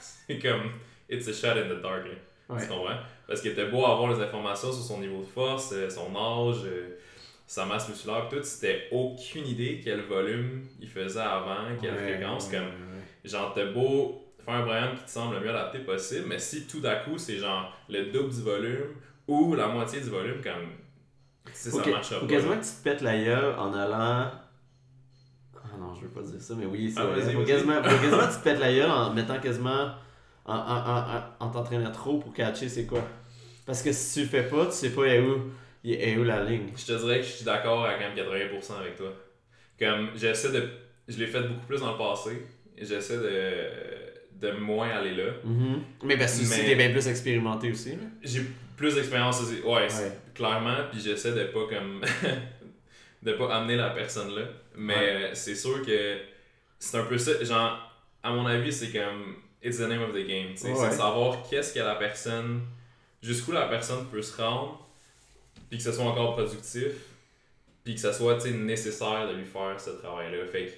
[0.00, 0.70] c'est comme.
[1.08, 2.04] It's a shot in the dark.
[2.48, 2.60] Ouais.
[2.60, 2.96] Tu comprends?
[3.26, 6.62] Parce que t'as beau avoir les informations sur son niveau de force, euh, son âge,
[6.66, 6.98] euh,
[7.46, 12.48] sa masse musculaire, tout, c'était aucune idée quel volume il faisait avant, quelle Ouais, fréquence.
[12.50, 12.70] ouais, Comme,
[13.24, 16.66] genre, t'as beau faire un programme qui te semble le mieux adapté possible, mais si
[16.66, 18.94] tout à coup c'est genre le double du volume
[19.26, 20.68] ou la moitié du volume, comme.
[21.52, 22.32] Si ça marchera faut pas.
[22.32, 22.58] quasiment là.
[22.60, 24.30] que tu te pètes la gueule en allant.
[26.04, 27.32] Je veux pas dire ça, mais oui, c'est Ah, vrai.
[27.32, 29.90] Faut quasiment, faut quasiment tu te pètes la gueule en mettant quasiment.
[30.46, 33.00] en, en, en, en, en t'entraînant trop pour catcher c'est quoi.
[33.64, 35.50] Parce que si tu le fais pas, tu sais pas est où,
[35.84, 36.66] est où la ligne.
[36.76, 39.10] Je te dirais que je suis d'accord à quand même 80% avec toi.
[39.78, 40.68] Comme j'essaie de.
[41.08, 42.46] Je l'ai fait beaucoup plus dans le passé.
[42.76, 45.32] J'essaie de, de moins aller là.
[45.44, 45.80] Mhm.
[46.04, 47.94] Mais parce que Mais- t'es bien plus expérimenté aussi.
[48.22, 48.42] J'ai
[48.76, 49.60] plus d'expérience aussi.
[49.62, 50.18] Ouais, Ouais.
[50.34, 50.76] clairement.
[50.90, 52.02] Puis j'essaie de pas comme.
[53.24, 54.42] de pas amener la personne là.
[54.76, 55.00] Mais Ouais.
[55.30, 56.18] euh, c'est sûr que
[56.78, 57.42] c'est un peu ça.
[57.42, 57.90] Genre,
[58.22, 59.36] à mon avis, c'est comme.
[59.62, 60.48] It's the name of the game.
[60.50, 60.56] Ouais.
[60.56, 62.60] C'est de savoir qu'est-ce que la personne.
[63.22, 64.86] Jusqu'où la personne peut se rendre.
[65.70, 66.92] Puis que ce soit encore productif.
[67.82, 70.44] Puis que ça soit nécessaire de lui faire ce travail-là.
[70.46, 70.72] Fait que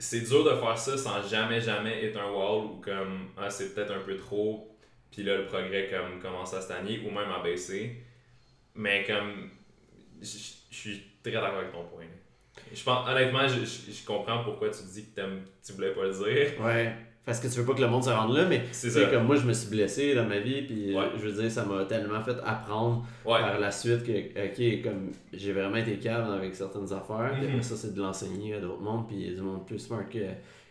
[0.00, 3.28] c'est dur de faire ça sans jamais, jamais être un wall ou comme.
[3.36, 4.68] Ah, c'est peut-être un peu trop.
[5.12, 8.02] Puis là, le progrès comme commence à stagner ou même à baisser.
[8.74, 9.50] Mais comme.
[10.22, 12.04] Je suis très d'accord avec ton point.
[12.74, 15.20] Je pense, honnêtement, je, je, je comprends pourquoi tu dis que
[15.64, 16.60] tu voulais pas le dire.
[16.64, 16.92] Ouais.
[17.24, 19.04] Parce que tu veux pas que le monde se rende là, mais C'est ça.
[19.06, 21.04] comme moi, je me suis blessé dans ma vie, puis Ouais.
[21.16, 23.38] je veux dire, ça m'a tellement fait apprendre Ouais.
[23.40, 24.10] par la suite que,
[24.80, 27.50] ok, comme j'ai vraiment été calme avec certaines affaires, puis Mhm.
[27.50, 29.78] après ça, c'est de l'enseigner à d'autres mondes, puis il y a du monde plus
[29.78, 30.18] smart que,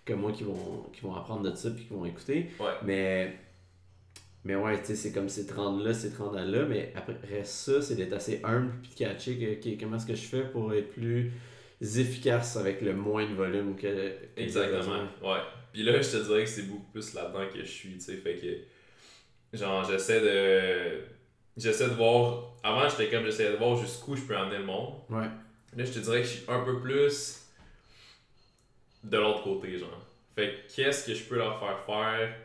[0.03, 2.47] que moi qui vont, qui vont apprendre de ça, puis qui vont écouter.
[2.59, 2.65] Ouais.
[2.83, 3.33] Mais,
[4.43, 6.65] mais ouais, tu sais, c'est comme c'est de rendre là, c'est de rendre à là,
[6.65, 10.25] mais après ça, c'est d'être assez humble, puis de catcher que, comment est-ce que je
[10.25, 11.31] fais pour être plus
[11.81, 13.81] efficace avec le moins de volume que.
[13.81, 15.03] que Exactement.
[15.21, 15.41] Ouais.
[15.71, 18.17] Puis là, je te dirais que c'est beaucoup plus là-dedans que je suis, tu sais.
[18.17, 19.57] Fait que.
[19.57, 21.01] Genre, j'essaie de.
[21.55, 22.53] j'essaie de voir.
[22.63, 24.95] Avant, j'étais comme j'essayais de voir jusqu'où je peux amener le monde.
[25.09, 25.27] Ouais.
[25.75, 27.45] Là, je te dirais que je suis un peu plus
[29.03, 30.05] de l'autre côté, genre.
[30.35, 32.35] Fait que qu'est-ce que je peux leur faire faire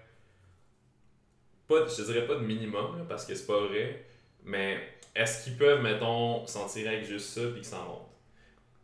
[1.68, 4.05] pas, de- Je te dirais pas de minimum, là, parce que c'est pas vrai,
[4.44, 4.79] mais
[5.14, 8.09] est-ce qu'ils peuvent, mettons, s'en tirer avec juste ça puis qu'ils s'en montent?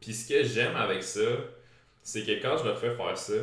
[0.00, 1.20] Puis ce que j'aime avec ça,
[2.02, 3.34] c'est que quand je leur fais faire ça,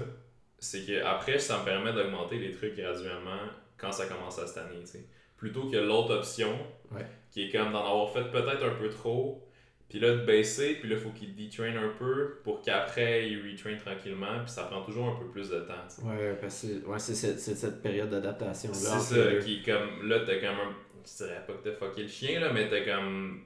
[0.57, 3.39] c'est que après ça me permet d'augmenter les trucs graduellement
[3.77, 5.05] quand ça commence à se tanner, tu sais.
[5.37, 6.53] Plutôt que l'autre option,
[6.91, 7.05] Ouais.
[7.31, 9.41] qui est comme d'en avoir fait peut-être un peu trop,
[9.89, 13.75] puis là de baisser, puis là faut qu'ils detrain un peu pour qu'après ils retrain
[13.75, 16.07] tranquillement, puis ça prend toujours un peu plus de temps, tu sais.
[16.07, 18.77] Ouais, parce que ouais, c'est cette, cette période d'adaptation-là.
[18.77, 19.39] C'est ça, deux.
[19.39, 20.07] qui est comme.
[20.07, 20.75] Là, t'as comme un.
[21.03, 23.41] Je dirais pas que t'as fucké le chien, là, mais t'as comme.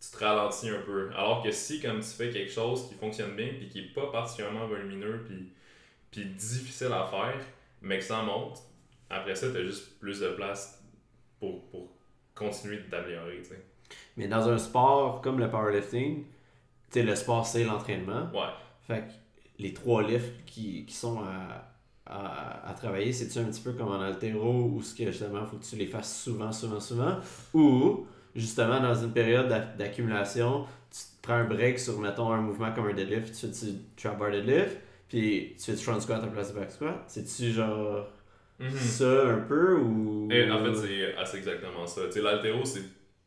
[0.00, 1.10] Tu te ralentis un peu.
[1.10, 4.10] Alors que si, comme tu fais quelque chose qui fonctionne bien, puis qui est pas
[4.10, 5.52] particulièrement volumineux, puis,
[6.10, 7.38] puis difficile à faire,
[7.82, 8.58] mais que ça monte,
[9.10, 10.82] après ça, t'as juste plus de place
[11.38, 11.96] pour, pour
[12.34, 13.62] continuer de t'améliorer, tu sais.
[14.16, 16.24] Mais dans un sport comme le powerlifting, tu
[16.90, 18.28] sais, le sport c'est l'entraînement.
[18.32, 18.50] Ouais.
[18.86, 19.12] Fait que
[19.62, 21.70] les trois lifts qui, qui sont à,
[22.06, 25.56] à, à travailler, c'est-tu un petit peu comme en altéro où ce que justement faut
[25.56, 27.16] que tu les fasses souvent, souvent, souvent,
[27.54, 32.40] ou justement dans une période d'a- d'accumulation, tu te prends un break sur, mettons, un
[32.40, 34.76] mouvement comme un deadlift, tu fais du trap bar deadlift,
[35.08, 37.04] puis tu fais du front squat en place de back squat.
[37.06, 38.06] C'est-tu genre
[38.58, 38.70] Mhm.
[38.76, 40.28] ça un peu ou.
[40.30, 42.02] Et en fait, c'est assez exactement ça.
[42.06, 42.82] Tu sais, l'altéro, c'est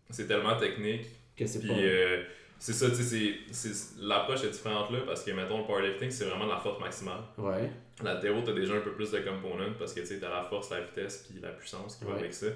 [0.10, 1.06] c'est tellement technique
[1.38, 1.76] que c'est Puis pas.
[1.76, 2.24] euh,
[2.60, 3.04] c'est ça, tu sais,
[3.52, 6.80] c'est- c'est- l'approche est différente là parce que, mettons, le powerlifting, c'est vraiment la force
[6.80, 7.22] maximale.
[7.38, 7.70] Ouais.
[8.04, 10.70] L'altéro, t'as déjà un peu plus de components parce que, tu sais, t'as la force,
[10.70, 12.48] la vitesse, puis la puissance qui va avec ça.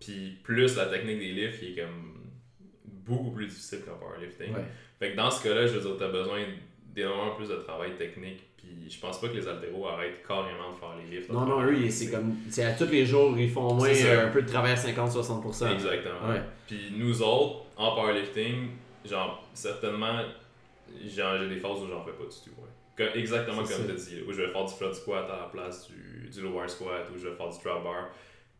[0.00, 2.22] Puis plus la technique des lifts qui est comme
[2.84, 4.54] beaucoup plus difficile qu'en powerlifting.
[4.54, 4.64] Ouais.
[4.98, 6.44] Fait que dans ce cas-là, je veux dire, t'as besoin
[6.96, 8.42] d'énormément plus de travail technique.
[8.56, 11.30] Puis je pense pas que les altéros arrêtent carrément de faire les lifts.
[11.30, 12.34] Non, non, eux, c'est comme.
[12.50, 14.74] C'est à tous les jours, ils font au moins euh, un peu de travail à
[14.74, 15.74] 50-60%.
[15.74, 16.28] Exactement.
[16.28, 16.42] Ouais.
[16.66, 18.70] Puis nous autres, en powerlifting,
[19.04, 20.22] genre, certainement,
[21.04, 22.56] j'ai des phases où j'en fais pas du tout.
[22.58, 23.12] Ouais.
[23.14, 25.88] Exactement comme tu as dit, où je vais faire du front squat à la place
[25.88, 28.08] du, du lower squat, où je vais faire du trap bar.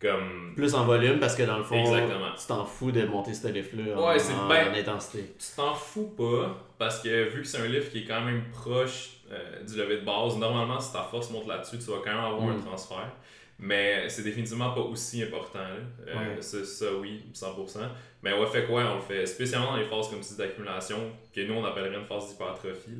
[0.01, 0.53] Comme.
[0.55, 2.31] Plus en volume parce que dans le fond, Exactement.
[2.39, 5.35] tu t'en fous de monter ce lift-là en, Ouais, c'est en- ben- en intensité.
[5.39, 8.45] Tu t'en fous pas, parce que vu que c'est un lift qui est quand même
[8.51, 12.11] proche euh, du lever de base, normalement, si ta force monte là-dessus, tu vas quand
[12.15, 12.65] même avoir un Mm.
[12.65, 13.11] transfert.
[13.59, 15.59] Mais c'est définitivement pas aussi important.
[15.61, 15.77] là.
[16.09, 16.43] Euh, Ouais.
[16.43, 17.81] ça, ça, oui, 100%.
[18.23, 20.99] Mais ouais, fait quoi, on le fait spécialement dans les phases comme ça d'accumulation,
[21.35, 22.99] que nous on appellerait une phase d'hypertrophie.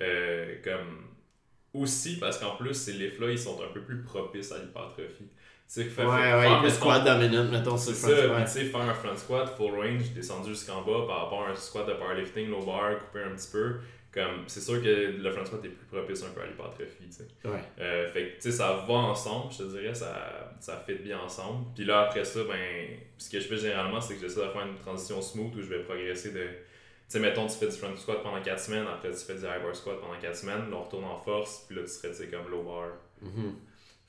[0.00, 1.04] Euh, comme
[1.74, 5.28] aussi parce qu'en plus, ces lifts-là, ils sont un peu plus propices à l'hypertrophie.
[5.68, 8.80] Sais, Ouais, ouais, mettons, squat dominant, mettons, sur c'est le ça, front tu sais, faire
[8.80, 12.48] un front squat full range, descendu jusqu'en bas par rapport à un squat de powerlifting,
[12.48, 13.74] low bar, couper un petit peu,
[14.10, 14.88] comme c'est sûr que
[15.22, 17.28] le front squat est plus propice un peu à l'hypertrophie, tu sais.
[17.44, 17.60] Ouais.
[17.80, 21.18] Euh, fait que, tu sais, ça va ensemble, je te dirais, ça, ça fit bien
[21.18, 21.66] ensemble.
[21.74, 24.66] Puis là, après ça, ben, ce que je fais généralement, c'est que j'essaie de faire
[24.66, 26.44] une transition smooth où je vais progresser de.
[26.44, 29.40] Tu sais, mettons, tu fais du front squat pendant 4 semaines, après tu fais du
[29.44, 32.08] high bar squat pendant 4 semaines, là, on retourne en force, puis là, tu serais,
[32.08, 32.88] tu sais, comme low bar.
[33.20, 33.54] Mhm.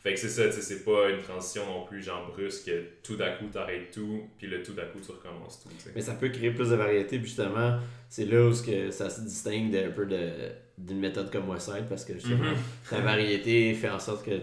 [0.02, 2.84] Fait que c'est ça, tu sais, c'est pas une transition non plus, genre brusque, que
[3.04, 5.70] tout d'un coup t'arrêtes tout, puis le tout d'un coup tu recommences tout.
[5.94, 9.72] Mais ça peut créer plus de variété, justement, c'est là où que ça se distingue
[9.72, 10.30] d'un peu de,
[10.78, 12.56] d'une méthode comme Westside, parce que justement, Mhm.
[12.90, 14.40] ta variété fait en sorte que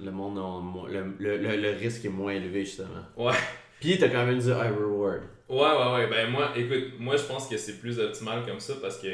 [0.00, 3.04] le monde a le, le, le, le risque est moins élevé, justement.
[3.16, 3.34] Ouais.
[3.80, 5.22] Puis t'as quand même du high reward.
[5.48, 6.06] Ouais, ouais, ouais.
[6.08, 9.08] Ben, moi, écoute, moi, je pense que c'est plus optimal comme ça parce que,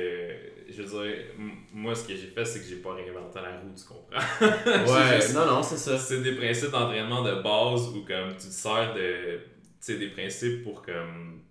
[0.76, 1.24] je veux dire,
[1.72, 4.18] moi, ce que j'ai fait, c'est que j'ai pas réinventé la roue, tu comprends?
[5.20, 5.98] Juste- non, non, c'est ça.
[5.98, 9.40] C'est des principes d'entraînement de base où, comme, tu te sers de, tu
[9.80, 11.42] sais, des principes pour, comme,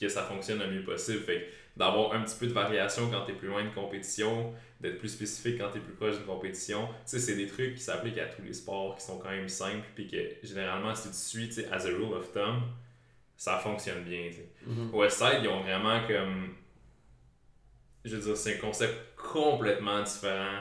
[0.00, 1.20] que ça fonctionne le mieux possible.
[1.20, 4.98] Fait que d'avoir un petit peu de variation quand t'es plus loin de compétition, d'être
[4.98, 8.18] plus spécifique quand t'es plus proche d'une compétition, tu sais, c'est des trucs qui s'appliquent
[8.18, 11.46] à tous les sports, qui sont quand même simples, puis que, généralement, si tu suis,
[11.48, 12.62] tu sais, as a rule of thumb,
[13.36, 14.48] ça fonctionne bien, tu sais.
[14.66, 14.90] Mhm.
[14.94, 16.54] Westside, ils ont vraiment comme.
[18.06, 20.60] Je veux dire, c'est un concept complètement différent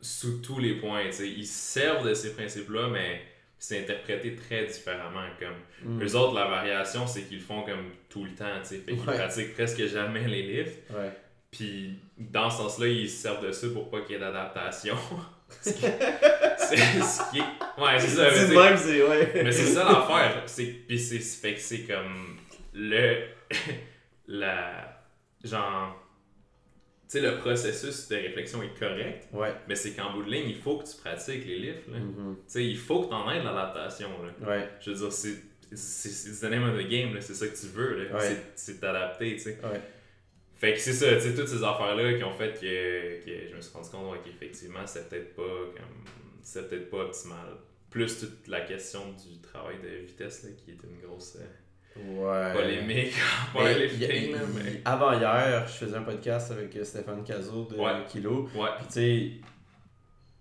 [0.00, 1.04] sous tous les points.
[1.06, 1.28] tu sais.
[1.28, 3.22] Ils servent de ces principes-là, mais
[3.58, 5.24] c'est interprété très différemment.
[5.38, 5.94] Comme.
[5.98, 6.02] Mm.
[6.02, 8.60] Eux autres, la variation, c'est qu'ils le font comme tout le temps.
[8.62, 8.78] tu sais.
[8.78, 9.16] Fait qu'ils Ouais.
[9.16, 10.90] pratiquent presque jamais les lifts.
[10.90, 11.12] Ouais.
[11.52, 14.96] Puis dans ce sens-là, ils se servent de ça pour pas qu'il y ait d'adaptation.
[15.60, 18.24] C'est ce qui est- Ouais, c'est ça.
[18.30, 19.42] mais C'est même, ouais.
[19.44, 20.42] mais c'est ça l'affaire.
[20.46, 22.38] C'est puis c'est fait que c'est comme
[22.72, 23.26] le
[24.28, 25.04] la
[25.44, 26.01] genre
[27.12, 29.52] sais le processus de réflexion est correct, Ouais.
[29.68, 31.98] mais c'est qu'en bout de ligne, il faut que tu pratiques les lifts là.
[31.98, 32.36] Mhm.
[32.36, 34.08] Tu sais, il faut que tu en aies de l'adaptation.
[34.46, 34.68] Ouais.
[34.80, 35.34] Je veux dire c'est
[35.74, 37.96] c'est c'est the name of the game là, c'est ça que tu veux.
[38.12, 38.36] Ouais.
[38.54, 39.58] C'est- t'adapter, tu sais.
[39.62, 39.80] Ouais.
[40.56, 43.56] Fait que c'est ça, tu sais, toutes ces affaires-là qui ont fait que, que je
[43.56, 46.04] me suis rendu compte ouais, qu'effectivement, c'est peut-être pas comme.
[46.42, 47.46] C'est peut-être pas optimal.
[47.90, 51.36] Plus toute la question du travail de vitesse là, qui est une grosse.
[51.40, 51.44] euh,
[51.96, 52.52] Ouais.
[52.54, 53.12] polémique
[53.54, 54.80] en powerlifting, mais...
[54.84, 58.04] Avant hier, je faisais un podcast avec euh, Stéphane Cazot de Ouais.
[58.08, 58.48] Kilo.
[58.54, 58.68] Ouais.
[58.78, 59.42] Puis tu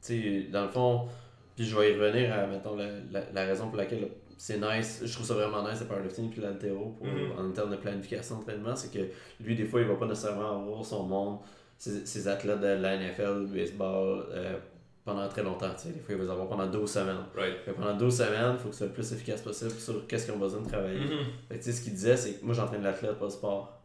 [0.01, 1.07] sais, dans le fond,
[1.55, 5.01] puis je vais y revenir à, mettons, la, la, la raison pour laquelle c'est nice,
[5.05, 7.31] je trouve ça vraiment nice le powerlifting puis l'altéro pour- Mhm.
[7.37, 9.05] en termes de planification d'entraînement, c'est que
[9.43, 11.39] lui, des fois, il va pas nécessairement avoir son monde,
[11.77, 14.57] ses, ses athlètes de la NFL, du baseball, euh,
[15.03, 17.15] pendant très longtemps, tu sais, des fois, il va les avoir pendant 12 semaines.
[17.35, 17.57] Right.
[17.65, 20.25] Fait pendant 12 semaines, il faut que ce soit le plus efficace possible sur qu'est-ce
[20.25, 20.99] qu'ils ont besoin de travailler.
[20.99, 21.25] Mhm.
[21.49, 23.79] Fait que, tu sais, ce qu'il disait, c'est que moi, j'entraîne l'athlète, pas le sport.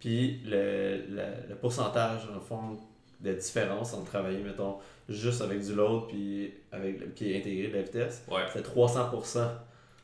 [0.00, 2.78] Puis le, le, le pourcentage, en fond,
[3.20, 4.76] de différence entre travailler, mettons,
[5.08, 8.42] juste avec du load, puis avec est intégré de la vitesse, Ouais.
[8.52, 9.38] c'est 300%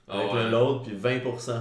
[0.09, 0.45] Ah avec ouais.
[0.45, 1.61] le load, puis 20%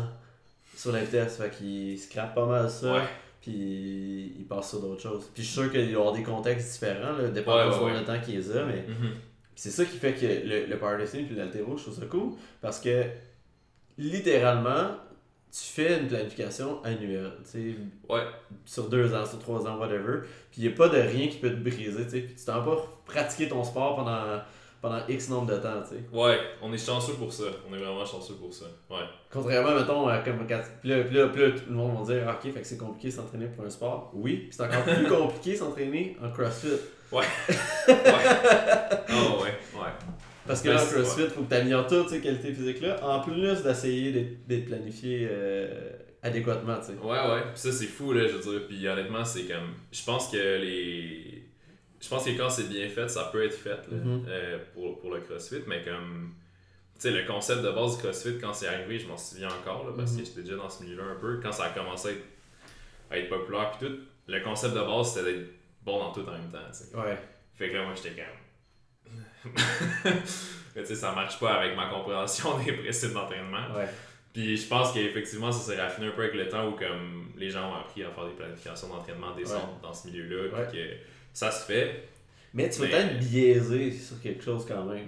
[0.76, 1.38] sur la vitesse.
[1.38, 3.02] Fait qu'il scrape pas mal ça, Ouais.
[3.42, 5.30] Puis il passe sur d'autres choses.
[5.34, 7.84] Puis je suis sûr qu'il va y avoir des contextes différents, là, dépendant Ouais, du
[7.86, 8.04] ouais, ouais.
[8.06, 9.12] temps qu'il est là, mais Mhm.
[9.12, 9.18] puis
[9.56, 12.80] c'est ça qui fait que le, le powerlifting puis l'altéro, je trouve ça cool parce
[12.80, 13.04] que
[13.98, 14.92] littéralement,
[15.52, 17.76] tu fais une planification annuelle, tu sais,
[18.08, 18.22] Ouais.
[18.66, 20.20] sur deux ans, sur trois ans, whatever.
[20.52, 22.20] Puis il n'y a pas de rien qui peut te briser, tu sais.
[22.22, 24.42] Puis tu t'en vas pas pratiquer ton sport pendant,
[24.82, 26.04] pendant X nombre de temps, tu sais.
[26.12, 27.46] Ouais, on est chanceux pour ça.
[27.70, 28.66] On est vraiment chanceux pour ça.
[28.90, 29.06] Ouais.
[29.32, 30.62] Contrairement, mettons, à comme quand.
[30.82, 32.68] Puis là, puis là, puis là, tout le monde va dire, Ah, ok, fait que
[32.68, 34.12] c'est compliqué s'entraîner pour un sport.
[34.14, 36.68] Oui, puis c'est encore plus compliqué s'entraîner en CrossFit.
[37.12, 37.26] Ouais.
[39.12, 39.50] Oh ouais,
[39.80, 39.90] ouais.
[40.46, 43.64] Parce que là, en CrossFit, faut que tu améliores toutes ces qualités physiques-là, en plus
[43.64, 47.00] d'essayer d'être d'être planifié euh, adéquatement, tu sais.
[47.02, 47.42] Ouais, ouais.
[47.54, 48.68] Puis ça, c'est fou, là, je veux dire.
[48.68, 49.74] Puis honnêtement, c'est comme.
[49.92, 51.39] Je pense que les.
[52.02, 54.26] Je pense que quand c'est bien fait, ça peut être fait là, Mhm.
[54.28, 56.34] euh, pour, pour le CrossFit, mais comme.
[56.96, 59.86] Tu sais, le concept de base du CrossFit, quand c'est arrivé, je m'en souviens encore,
[59.88, 60.20] là, parce Mhm.
[60.20, 61.40] que j'étais déjà dans ce milieu-là un peu.
[61.42, 62.24] Quand ça a commencé à être,
[63.12, 63.96] à être populaire, puis tout,
[64.28, 65.50] le concept de base, c'était d'être
[65.84, 67.00] bon dans tout en même temps.
[67.02, 67.18] Ouais.
[67.56, 68.24] Fait que là, moi, j'étais.
[70.76, 73.74] Mais tu sais, ça marche pas avec ma compréhension des principes d'entraînement.
[73.76, 73.88] Ouais.
[74.34, 77.50] Puis je pense qu'effectivement, ça s'est raffiné un peu avec le temps où comme les
[77.50, 80.68] gens ont appris à faire des planifications d'entraînement décentes dans ce milieu-là, Ouais.
[80.70, 80.94] puis que
[81.40, 82.08] ça se fait.
[82.54, 85.08] Mais tu vas Mais- peut-être biaisé sur quelque chose quand même.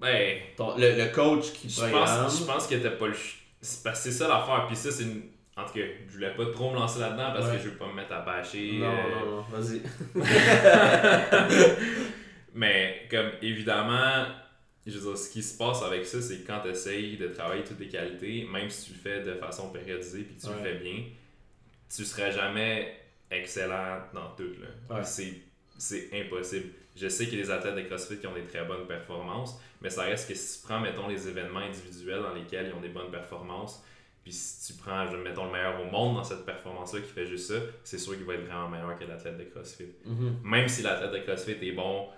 [0.00, 3.14] Ben, Ton- le, le coach qui je pense, je pense que t'as pas le.
[3.60, 5.22] C'est parce que c'est ça l'affaire, puis ça, c'est une.
[5.56, 7.56] En tout cas, je voulais pas trop me lancer là-dedans parce Ouais.
[7.56, 8.78] que je veux pas me mettre à bâcher.
[8.78, 9.82] Non, euh, non, non, vas-y.
[12.54, 14.26] Mais comme évidemment,
[14.86, 17.28] je veux dire, ce qui se passe avec ça, c'est que quand tu essayes de
[17.28, 20.46] travailler toutes les qualités, même si tu le fais de façon périodisée puis que tu
[20.48, 20.54] Ouais.
[20.56, 21.02] le fais bien,
[21.94, 22.96] tu seras jamais
[23.30, 24.52] excellent dans tout.
[24.60, 24.96] Là.
[24.96, 25.04] Ouais.
[25.04, 25.34] C'est,
[25.78, 26.70] c'est impossible.
[26.96, 29.60] Je sais qu'il y a des athlètes de CrossFit qui ont des très bonnes performances,
[29.80, 32.80] mais ça reste que si tu prends, mettons, les événements individuels dans lesquels ils ont
[32.80, 33.82] des bonnes performances,
[34.22, 37.26] puis si tu prends, je- mettons, le meilleur au monde dans cette performance-là qui fait
[37.26, 39.86] juste ça, c'est sûr qu'il va être vraiment meilleur que l'athlète de CrossFit.
[40.04, 40.40] Mhm.
[40.44, 42.08] Même si l'athlète de CrossFit est bon,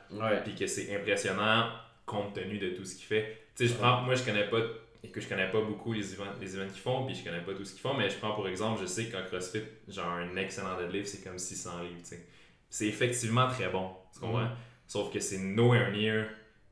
[0.44, 1.68] puis que c'est impressionnant
[2.04, 3.38] compte tenu de tout ce qu'il fait.
[3.54, 4.58] Tu sais, je prends, moi je connais pas,
[5.04, 7.52] et que je connais pas beaucoup les events, les qu'ils font, puis je connais pas
[7.54, 10.36] tout ce qu'ils font, mais je prends pour exemple, je sais qu'en CrossFit, genre un
[10.36, 12.26] excellent deadlift, c'est comme 600 livres, tu sais.
[12.70, 14.42] C'est effectivement très bon, tu comprends?
[14.44, 14.50] Mhm.
[14.86, 16.26] Sauf que c'est nowhere near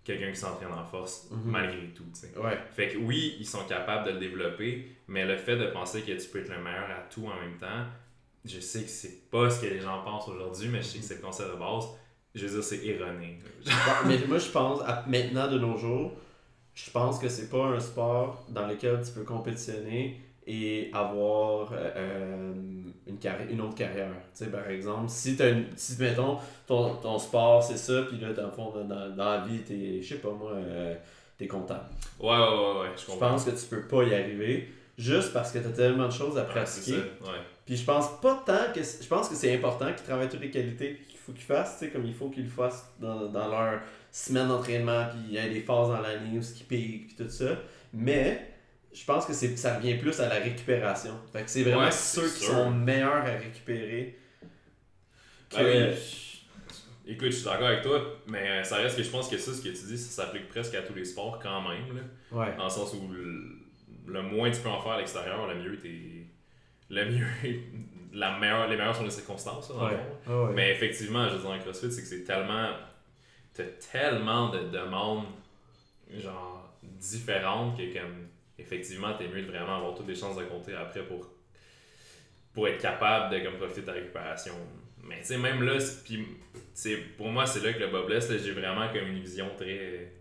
[0.05, 1.51] quelqu'un qui s'entraîne en force, Mhm.
[1.51, 2.39] malgré tout, tu sais.
[2.39, 2.59] Ouais.
[2.73, 6.13] Fait que oui, ils sont capables de le développer, mais le fait de penser que
[6.13, 7.85] tu peux être le meilleur à tout en même temps,
[8.45, 11.05] je sais que c'est pas ce que les gens pensent aujourd'hui, mais je sais que
[11.05, 11.85] c'est le concept de base.
[12.35, 13.39] Je veux dire, c'est erroné.
[14.07, 16.13] Mais moi, je pense, à- maintenant de nos jours,
[16.75, 21.91] je pense que c'est pas un sport dans lequel tu peux compétitionner et avoir euh,
[21.97, 22.53] euh,
[23.07, 24.11] une, carri- une autre carrière.
[24.37, 28.19] Tu sais, par exemple, si, t'as une, si mettons, ton, ton sport c'est ça, puis
[28.19, 30.95] là, dans le fond, dans, dans la vie, t'es, je sais pas moi, euh,
[31.39, 31.85] t'es comptable.
[32.19, 35.59] Ouais, ouais, ouais, ouais, je pense que tu peux pas y arriver juste parce que
[35.59, 36.93] t'as tellement de choses à c'est pratiquer.
[36.97, 37.39] ouais.
[37.67, 38.81] Puis je pense pas tant que.
[38.83, 40.99] Je pense que c'est important qu'ils travaillent toutes les qualités
[41.31, 43.81] faut qu'ils fassent, tu sais, comme il faut qu'ils le fassent dans, dans leur
[44.13, 47.17] semaine d'entraînement, puis il y a des phases dans l'année où ce qui pique, puis
[47.25, 47.57] tout ça.
[47.93, 48.49] Mais
[48.93, 51.13] je pense que c'est ça revient plus à la récupération.
[51.33, 54.19] Fait que c'est vraiment Ouais, ceux qui sont meilleurs à récupérer.
[55.51, 55.57] Que...
[55.93, 56.31] Je-
[57.07, 59.53] Écoute, je suis d'accord avec toi, mais euh, ça reste que je pense que ça,
[59.53, 61.97] ce que tu dis, ça s'applique presque à tous les sports quand même.
[61.97, 62.57] Là, Ouais.
[62.57, 63.57] dans le sens où le,
[64.07, 66.27] le moins tu peux en faire à l'extérieur, le mieux t'es.
[66.89, 67.27] Le mieux.
[68.13, 70.03] La meilleure, les meilleures sont les circonstances, là, dans le fond.
[70.27, 70.53] Ah ouais.
[70.55, 72.71] Mais effectivement, je veux dire, en CrossFit, c'est que c'est tellement.
[73.55, 75.27] T'as tellement de demandes,
[76.19, 80.75] genre, différentes que, comme, effectivement, t'es mieux de vraiment avoir toutes les chances de compter
[80.75, 81.29] après pour,
[82.53, 84.55] pour être capable de, comme, profiter de ta récupération.
[85.03, 85.79] Mais, tu sais, même là,
[86.75, 90.13] c'est- pour moi, c'est là que le là, j'ai vraiment comme une vision très.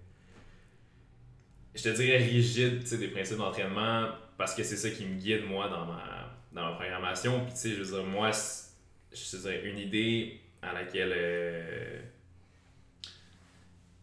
[1.76, 5.16] Je te dirais rigide, tu sais, des principes d'entraînement, parce que c'est ça qui me
[5.16, 7.44] guide, moi, dans ma, dans ma programmation.
[7.46, 8.70] Puis, tu sais, je veux dire, moi, c'est-
[9.12, 11.14] je dirais, une idée à laquelle.
[11.16, 12.00] euh,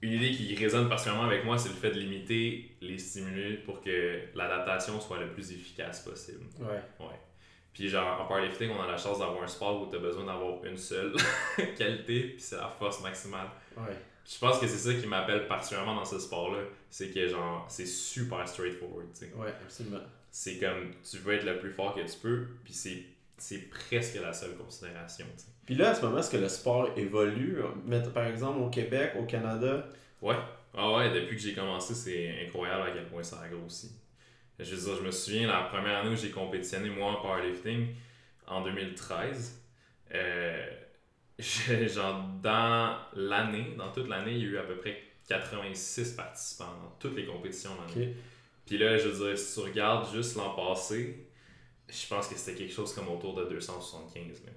[0.03, 3.81] une idée qui résonne particulièrement avec moi, c'est le fait de limiter les stimuli pour
[3.81, 6.45] que l'adaptation soit le plus efficace possible.
[6.61, 6.81] Ouais.
[7.01, 7.15] Ouais.
[7.73, 10.25] Puis genre, en powerlifting, on a la chance d'avoir un sport où tu as besoin
[10.27, 11.13] d'avoir une seule
[11.79, 13.49] qualité, puis c'est la force maximale.
[13.77, 13.97] Ouais.
[14.29, 16.61] Je pense que c'est ça qui m'appelle particulièrement dans ce sport-là.
[16.91, 19.33] C'est que genre, c'est super straightforward, tu sais.
[19.35, 20.01] Ouais, absolument.
[20.39, 23.03] C'est comme, tu veux être le plus fort que tu peux, puis c'est,
[23.39, 25.25] c'est presque la seule considération.
[25.65, 27.63] Puis là, à ce moment, est-ce que le sport évolue?
[27.87, 29.89] Mettons, Par exemple, au Québec, au Canada?
[30.21, 30.37] Ouais.
[30.75, 33.93] Ah ouais, depuis que j'ai commencé, c'est incroyable à quel point ça a grossi.
[34.59, 37.95] Je veux dire, je me souviens, la première année où j'ai compétitionné, moi, en powerlifting,
[38.47, 39.59] en 2013,
[40.13, 40.67] euh,
[41.39, 46.75] genre, dans l'année, dans toute l'année, il y a eu à peu près 86 participants
[46.83, 48.17] dans toutes les compétitions de l'année.
[48.67, 51.27] Puis là, je veux dire, si tu regardes juste l'an passé,
[51.89, 54.43] je pense que c'était quelque chose comme autour de 275.
[54.45, 54.53] Là.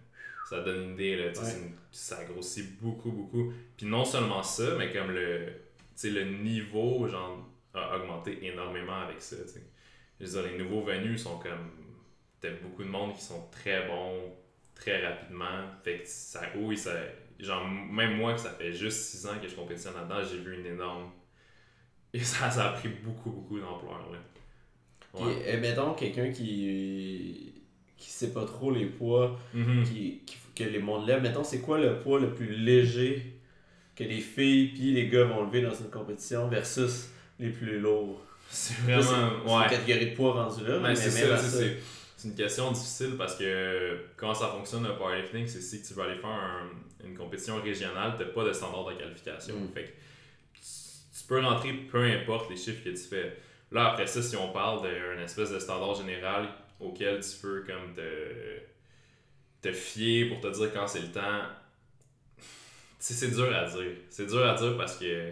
[0.50, 1.54] Ça donne une idée, là, Ouais.
[1.58, 3.54] une- ça a grossi beaucoup, beaucoup.
[3.78, 5.54] Puis non seulement ça, mais comme le, tu
[5.96, 9.36] sais, le niveau genre, a augmenté énormément avec ça.
[9.44, 9.64] tu sais.
[10.20, 11.70] Je veux dire, les nouveaux venus sont comme.
[12.42, 14.34] T'as beaucoup de monde qui sont très bons
[14.74, 15.66] très rapidement.
[15.84, 16.94] Fait que ça, oui, ça,
[17.38, 20.58] genre, même moi, que ça fait juste 6 ans que je compétitionne là-dedans, j'ai vu
[20.58, 21.12] une énorme.
[22.14, 24.00] Et ça, ça a pris beaucoup, beaucoup d'ampleur.
[25.16, 25.44] Ouais.
[25.48, 27.54] eh, mettons, quelqu'un qui
[27.98, 29.84] qui sait pas trop les poids Mhm.
[29.84, 33.34] qui, qui- que les mondes lèvent, mettons, c'est quoi le poids le plus léger
[33.96, 38.22] que les filles puis les gars vont lever dans une compétition versus les plus lourds?
[38.50, 39.02] C'est vraiment.
[39.02, 39.10] c'est-
[39.46, 39.64] c'est ouais.
[39.64, 40.80] une catégorie de poids rendue là.
[40.80, 45.82] Mais mais c'est une question difficile parce que comment ça fonctionne le powerlifting, c'est si
[45.82, 49.56] tu veux aller faire un- une compétition régionale, t'as pas de standard de qualification.
[49.56, 49.74] Mm.
[49.74, 49.90] Fait que
[51.30, 53.38] peux rentrer peu importe les chiffres que tu fais.
[53.72, 56.50] Là, après ça, si on parle d'un espèce de standard général
[56.80, 58.60] auquel tu peux comme te,
[59.62, 61.44] te fier pour te dire quand c'est le temps,
[62.98, 63.92] c'est dur à dire.
[64.10, 65.32] C'est dur à dire parce que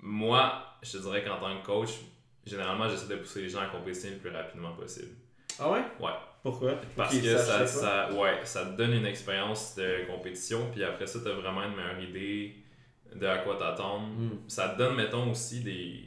[0.00, 1.90] moi, je te dirais qu'en tant que coach,
[2.46, 5.12] généralement, j'essaie de pousser les gens à compétitionner le plus rapidement possible.
[5.58, 5.82] Ah ouais?
[6.00, 6.12] Ouais.
[6.42, 6.74] Pourquoi?
[6.94, 11.28] Parce que ça, ouais, ça te donne une expérience de compétition, puis après ça, tu
[11.28, 12.54] as vraiment une meilleure idée
[13.18, 14.06] de à quoi t'attendre.
[14.08, 14.38] Hmm.
[14.48, 16.04] Ça te donne, mettons, aussi des,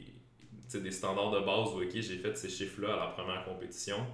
[0.78, 4.06] des standards de base où, ok, j'ai fait ces chiffres-là à la première compétition.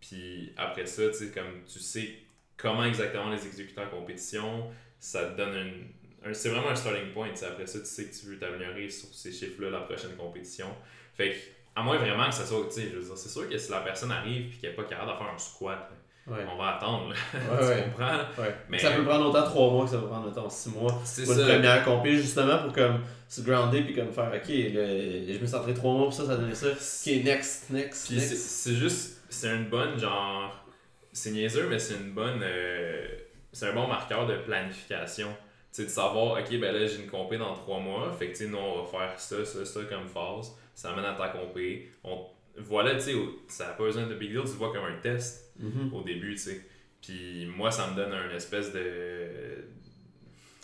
[0.00, 2.14] Puis après ça, tu sais, comme tu sais
[2.56, 6.30] comment exactement les exécuter en compétition, ça te donne une.
[6.30, 7.30] un- c'est vraiment un starting point.
[7.30, 10.68] Après ça, tu sais que tu veux t'améliorer sur ces chiffres-là la prochaine compétition.
[11.14, 11.36] Fait que,
[11.76, 13.70] à moins vraiment que ça soit, tu sais, je veux dire, c'est sûr que si
[13.70, 15.96] la personne arrive et qu'elle n'est pas capable de faire un squat, là,
[16.26, 16.38] Ouais.
[16.50, 17.10] on va attendre.
[17.10, 17.14] là.
[17.66, 18.18] Ouais, tu comprends?
[18.68, 21.00] Mais- Ça peut prendre autant 3 mois que ça peut prendre autant 6 mois.
[21.04, 21.34] C'est ça.
[21.34, 25.54] première compé, justement, pour comme se grounder puis comme faire OK, le- je me suis
[25.56, 26.68] entraîné 3 mois pour ça, ça donnait ça.
[26.68, 28.36] OK, next, next, Puis next.
[28.36, 30.64] c'est juste, c'est une bonne genre.
[31.12, 32.40] C'est niaiseux, mais c'est une bonne.
[32.42, 33.06] euh,
[33.52, 35.28] c'est un bon marqueur de planification.
[35.72, 38.10] Tu sais, de savoir, ok, ben là, j'ai une compé dans trois mois.
[38.18, 40.52] Fait que, tu sais, nous, on va faire ça, ça, ça comme phase.
[40.74, 41.90] Ça amène à ta compé.
[42.02, 42.18] On,
[42.56, 43.14] voilà, tu sais,
[43.48, 44.40] ça n'a pas besoin de big deal.
[44.42, 45.92] Tu le vois comme un test Mhm.
[45.94, 46.60] au début, tu sais.
[47.00, 49.64] Puis moi, ça me donne un espèce de.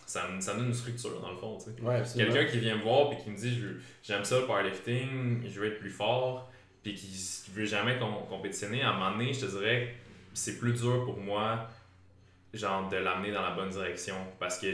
[0.06, 1.80] Ça me, ça me donne une structure, dans le fond, tu sais.
[1.82, 2.02] Ouais.
[2.16, 3.60] Quelqu'un qui vient me voir et qui me dit
[4.02, 6.50] j'aime ça le powerlifting, je veux être plus fort,
[6.82, 10.38] puis qui qui veut jamais com- compétitionner, à un moment donné, je te dirais que
[10.38, 11.68] c'est plus dur pour moi
[12.52, 14.66] genre de l'amener dans la bonne direction parce que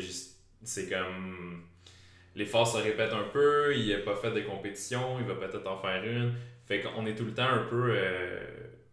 [0.62, 1.62] c'est comme
[2.34, 5.66] les forces se répètent un peu, il a pas fait de compétition, il va peut-être
[5.66, 6.32] en faire une.
[6.66, 8.40] Fait qu'on est tout le temps un peu euh,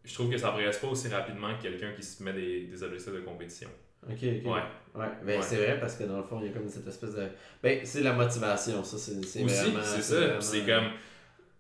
[0.04, 2.84] je trouve que ça progresse pas aussi rapidement que quelqu'un qui se met des, des
[2.84, 3.70] objectifs de compétition.
[4.08, 4.22] Ok, ok.
[4.22, 4.62] Ouais.
[4.96, 5.42] Ouais, ben Ouais.
[5.42, 7.28] c'est vrai parce que dans le fond, il y a comme cette espèce de.
[7.64, 9.64] Ben, c'est la motivation, ça, c'est c'est ça.
[10.20, 10.90] vraiment- C'est comme,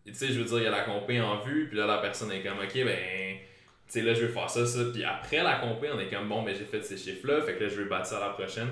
[0.05, 1.97] tu sais, je veux dire, il y a la compé en vue, puis là, la
[1.99, 3.37] personne est comme, ok, ben,
[3.87, 4.79] tu sais, là, je veux faire ça, ça.
[4.93, 7.63] Puis après la compé, on est comme, bon, ben, j'ai fait ces chiffres-là, fait que
[7.63, 8.67] là, je veux ça à la prochaine.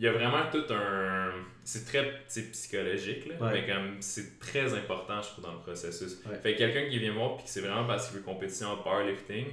[0.00, 1.30] Il y a vraiment tout un.
[1.62, 3.52] C'est très psychologique, là, Ouais.
[3.52, 6.22] mais comme, c'est très important, je trouve, dans le processus.
[6.26, 6.36] Ouais.
[6.42, 8.76] Fait que quelqu'un qui vient voir, puis que c'est vraiment parce qu'il veut compétition en
[8.78, 9.44] powerlifting,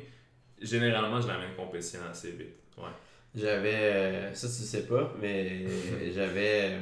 [0.62, 2.56] généralement, je l'amène compétition assez vite.
[2.78, 2.86] Ouais.
[3.36, 3.74] J'avais.
[3.74, 5.66] euh, Ça, tu sais pas, mais
[6.16, 6.70] j'avais.
[6.72, 6.80] euh,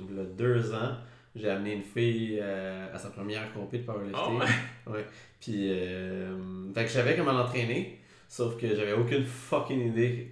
[0.00, 0.96] il y a deux ans,
[1.36, 4.40] j'ai amené une fille euh, à sa première compé de powerlifting.
[4.86, 5.06] Oh, Ouais.
[5.40, 5.68] Puis.
[5.70, 6.36] euh,
[6.74, 8.00] Fait que je savais comment l'entraîner,
[8.36, 10.28] sauf que j'avais aucune fucking idée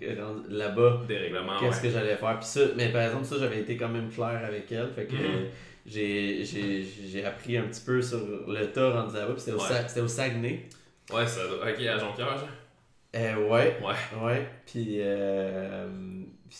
[0.48, 1.02] là-bas.
[1.06, 1.88] Des règlements, Qu'est-ce ouais.
[1.88, 2.36] que j'allais faire?
[2.40, 4.88] Puis ça, mais par exemple, ça, j'avais été quand même clair avec elle.
[4.92, 5.44] Fait que Mhm.
[5.86, 9.34] j'ai- j'ai j'ai appris un petit peu sur le tas rendu là-bas.
[9.34, 10.00] Puis c'était au, Ouais.
[10.00, 10.66] Au Saguenay.
[11.12, 12.48] Ouais, ça doit- Ok, à Jonquière, genre.
[13.14, 13.76] Euh, ouais.
[13.80, 14.20] Ouais.
[14.24, 14.48] Ouais.
[14.66, 15.86] Puis, euh,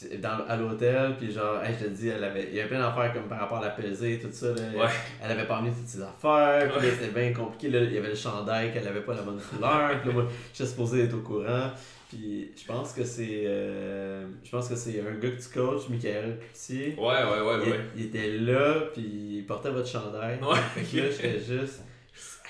[0.01, 2.68] puis dans, à l'hôtel, puis genre, hey, je te dis, elle avait, il y avait
[2.68, 4.49] plein d'affaires comme par rapport à la pesée, tout ça.
[4.49, 4.84] Là.
[4.84, 4.90] Ouais.
[5.22, 7.68] Elle avait pas amené toutes ses affaires, puis c'était bien compliqué.
[7.68, 10.01] Là, il y avait le chandail qu'elle avait pas la bonne couleur.
[10.01, 11.70] Puis là, moi, j'étais supposé être au courant.
[12.09, 13.45] Puis je pense que c'est.
[13.47, 16.95] euh, je pense que c'est un gars que tu coaches, Michael Cloutier.
[16.99, 17.80] Ouais, ouais, ouais, il, ouais.
[17.97, 19.03] il était là, puis
[19.38, 20.38] il portait votre chandail.
[20.43, 20.82] Ouais.
[20.90, 21.82] Que là, j'étais juste.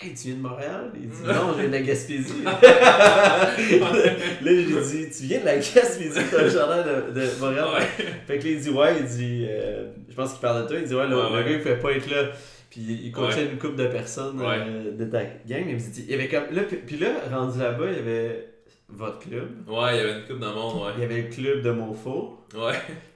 [0.00, 0.90] Hey, tu viens de Montréal?
[0.96, 2.32] Il dit non, je viens de la Gaspésie.
[2.44, 3.54] là,
[4.44, 7.66] j'ai dit, tu viens de la Gaspésie, t'as un chandail de, de Montréal?
[7.76, 7.86] Ouais.
[8.26, 10.76] Fait que là, il dit, ouais, il dit, euh, je pense qu'il parle de toi,
[10.80, 11.44] il dit, ouais, le, Ouais, le ouais.
[11.44, 12.30] gars, il pouvait pas être là.
[12.70, 16.04] Puis il coachait une couple de personnes euh, de ta gang, mais il me dit,
[16.08, 18.48] il y avait comme, là, puis, là, rendu là-bas, il y avait
[18.88, 21.12] votre club, Ouais, il y avait une coupe de monde, il y ouais.
[21.12, 22.74] avait le club de Monfort, Ouais.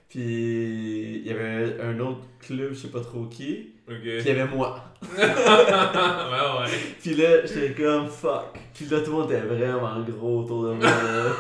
[0.09, 3.97] Puis il y avait un autre club, je sais pas trop qui, Ok.
[4.01, 4.83] puis il y avait moi.
[5.17, 6.71] ouais, ouais.
[7.01, 8.59] Puis là, j'étais comme, fuck.
[8.75, 10.87] Puis là, tout le monde était vraiment gros autour de moi.
[10.87, 11.33] là.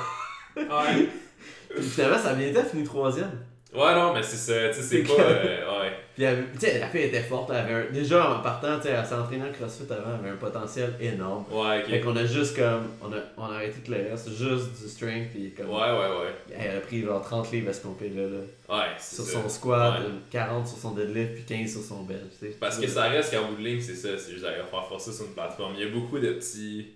[0.56, 1.08] Ouais.
[1.68, 3.30] Puis finalement, ça a bien été, fini troisième.
[3.76, 5.22] Ouais, non, mais c'est ça, tu sais, c'est pas.
[5.22, 5.92] euh, ouais.
[6.14, 7.50] Puis, elle- tu sais, la fille était forte.
[7.50, 10.30] Elle avait un- Déjà, en partant, tu sais, elle s'entraînait en crossfit avant, elle avait
[10.30, 11.44] un potentiel énorme.
[11.50, 12.04] Ouais, Fait ok.
[12.04, 12.88] qu'on a juste comme.
[13.02, 15.28] On a, on a arrêté tout le reste, juste du strength.
[15.32, 15.68] Puis comme.
[15.68, 16.56] Ouais, ouais, ouais.
[16.58, 18.22] Elle a pris genre 30 livres à ce compter là.
[18.22, 18.38] là.
[18.78, 19.32] Ouais, Sur ça.
[19.42, 20.06] son squat, Ouais.
[20.06, 22.16] euh, 40 sur son deadlift, puis 15 sur son bench.
[22.40, 22.56] tu sais.
[22.58, 25.12] Parce que ça reste qu'en bout de ligne, c'est ça, c'est juste à faire forcer
[25.12, 25.74] sur une plateforme.
[25.76, 26.92] Il y a beaucoup de petits,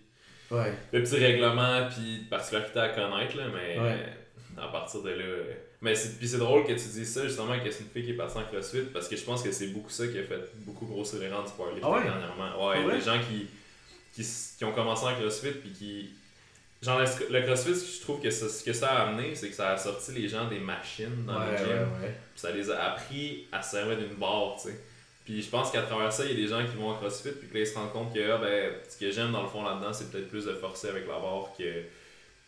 [0.50, 0.72] Ouais.
[0.94, 3.96] de petits règlements puis de particularités à connaître, là, mais Ouais.
[4.58, 5.16] euh, à partir de là.
[5.24, 5.44] euh,
[5.82, 8.10] Mais c'est, puis c'est drôle que tu dises ça justement que c'est une fille qui
[8.10, 10.50] est partie en CrossFit parce que je pense que c'est beaucoup ça qui a fait
[10.66, 12.02] beaucoup grossir les rangs du powerlifting Ah ouais?
[12.04, 12.68] dernièrement.
[12.68, 12.98] Ouais, Ah ouais?
[12.98, 13.46] des gens qui,
[14.58, 16.10] qui, ont commencé en CrossFit puis qui.
[16.82, 19.54] Genre, le, le CrossFit, je trouve que ça- ce que ça a amené, c'est que
[19.54, 21.68] ça a sorti les gens des machines dans ouais, ouais,
[22.02, 22.14] ouais.
[22.32, 24.80] Puis ça les a appris à se servir d'une barre, tu sais.
[25.24, 27.30] Puis je pense qu'à travers ça, il y a des gens qui vont en CrossFit,
[27.32, 29.48] puis que là, ils se rendent compte que ah, ben, ce que j'aime dans le
[29.48, 31.64] fond là-dedans, c'est peut-être plus de forcer avec la barre que,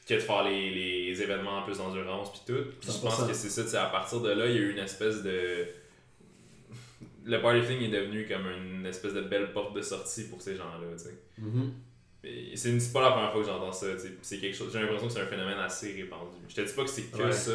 [0.07, 0.71] que de faire les,
[1.11, 2.63] les événements en plus d'endurance, puis tout.
[2.81, 3.29] Puis je pense 100%.
[3.29, 5.67] que c'est ça, sais, à partir de là, il y a eu une espèce de.
[7.25, 10.89] Le powerlifting est devenu comme une espèce de belle porte de sortie pour ces gens-là,
[10.97, 11.19] tu sais.
[11.39, 11.73] Mhm.
[12.25, 14.13] Et C'est c'est pas la première fois que j'entends ça, tu sais.
[14.23, 16.37] C'est quelque chose, j'ai l'impression que c'est un phénomène assez répandu.
[16.49, 17.33] Je te dis pas que c'est que Ouais.
[17.33, 17.53] ça,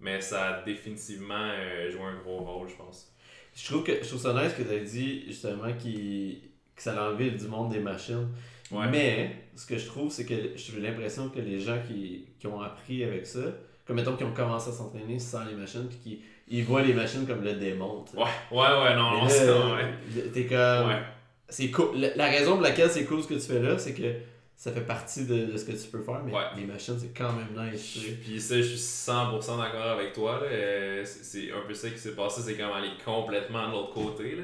[0.00, 3.12] mais ça a définitivement euh, joué un gros rôle, je pense.
[3.54, 7.08] Je trouve que je trouve ça nice que tu as dit justement que ça a
[7.10, 8.28] enlevé du monde des machines.
[8.72, 8.86] Ouais.
[8.90, 12.60] Mais ce que je trouve, c'est que j'ai l'impression que les gens qui, qui ont
[12.60, 13.40] appris avec ça,
[13.86, 16.92] comme mettons qui ont commencé à s'entraîner sans les machines, puis qui ils voient les
[16.94, 18.04] machines comme le démon.
[18.14, 20.28] Ouais, ouais, ouais, non, non, c'est ouais.
[20.32, 20.88] T'es comme.
[20.88, 21.02] Ouais.
[21.48, 21.96] C'est cool.
[21.96, 24.02] La, la raison pour laquelle c'est cool ce que tu fais là, c'est que
[24.56, 26.40] ça fait partie de, de ce que tu peux faire, mais Ouais.
[26.56, 27.98] les machines, c'est quand même nice.
[28.24, 30.40] Puis ça, je suis 100% d'accord avec toi.
[30.42, 33.92] Euh, C'est c'est un peu ça qui s'est passé, c'est comme aller complètement de l'autre
[33.92, 34.34] côté.
[34.36, 34.42] Là.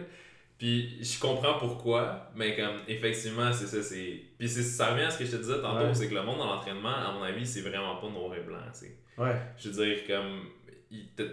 [0.63, 3.83] Puis je comprends pourquoi, mais comme effectivement, c'est ça.
[3.83, 5.93] c'est Puis c'est- ça revient à ce que je te disais tantôt, Ouais.
[5.95, 8.59] c'est que le monde dans l'entraînement, à mon avis, c'est vraiment pas noir et blanc.
[8.73, 8.97] tu sais.
[9.19, 9.35] Ouais.
[9.59, 10.45] Je veux dire, comme.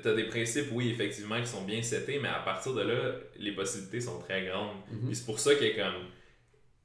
[0.01, 3.51] t'as- des principes, oui, effectivement, qui sont bien setés, mais à partir de là, les
[3.51, 4.77] possibilités sont très grandes.
[4.91, 5.05] Mhm.
[5.07, 6.05] Puis c'est pour ça que, comme.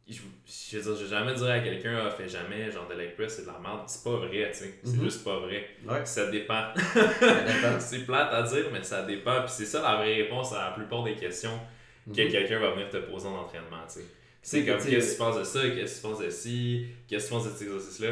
[0.06, 2.92] Je, je veux dire, je vais jamais dire à quelqu'un, ah, fais jamais, genre de
[2.94, 3.84] leg press, c'est de la merde.
[3.86, 4.74] C'est pas vrai, tu sais.
[4.84, 5.04] C'est Mhm.
[5.04, 5.66] juste pas vrai.
[5.88, 6.04] Ouais.
[6.04, 6.74] Ça dépend.
[6.74, 7.14] Ça dépend.
[7.80, 9.40] c'est plate à dire, mais ça dépend.
[9.40, 11.58] Puis c'est ça la vraie réponse à la plupart des questions
[12.06, 12.28] que Mhm.
[12.30, 14.04] quelqu'un va venir te poser en entraînement, tu sais.
[14.42, 17.24] C'est comme, qu'est-ce que tu penses de ça, qu'est-ce que tu penses de ci, qu'est-ce
[17.24, 18.10] que tu penses de cet exercice-là.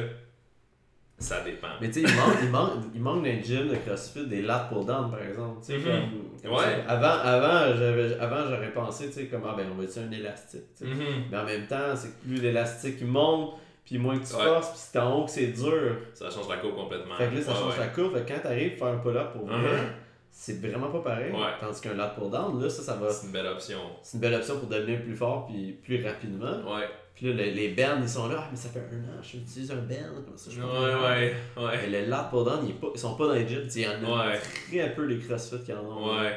[1.18, 1.68] Ça dépend.
[1.80, 4.68] Mais tu sais, il manque, il, manque, il manque les gyms de CrossFit des lat
[4.72, 5.60] pull down par exemple.
[5.64, 6.10] Tu sais, comme,
[6.42, 6.82] comme Ouais.
[6.88, 10.10] Avant, avant, j'avais, avant, j'aurais pensé, tu sais, comme, ah ben, on va utiliser un
[10.10, 10.62] élastique.
[10.80, 10.96] Mhm.
[11.30, 14.42] Mais en même temps, c'est que plus l'élastique il monte, puis moins que tu Ouais.
[14.42, 15.96] forces, puis c'est en haut que c'est dur.
[16.14, 17.14] Ça change la courbe complètement.
[17.14, 18.14] Fait que là, ça Ouais, change la courbe.
[18.16, 19.86] Fait que quand t'arrives à faire un pull-up pour vrai, Mhm.
[20.34, 21.30] C'est vraiment pas pareil.
[21.32, 21.52] Ouais.
[21.60, 23.10] Tandis qu'un lat pull down, là, ça, ça va.
[23.10, 23.78] C'est une belle option.
[24.02, 26.74] C'est une belle option pour devenir plus fort puis plus rapidement.
[26.74, 26.88] Ouais.
[27.14, 29.36] Puis là, les, les bands, ils sont là, ah, mais ça fait un an, je
[29.36, 31.78] utilise un band, comme ça, je Ouais, ouais, ouais.
[31.82, 33.68] Mais les lat pull down, ils, ils sont pas dans les gyms.
[33.76, 34.38] Il y en a Ouais.
[34.40, 36.18] très peu les CrossFit qui en ont.
[36.18, 36.36] Ouais.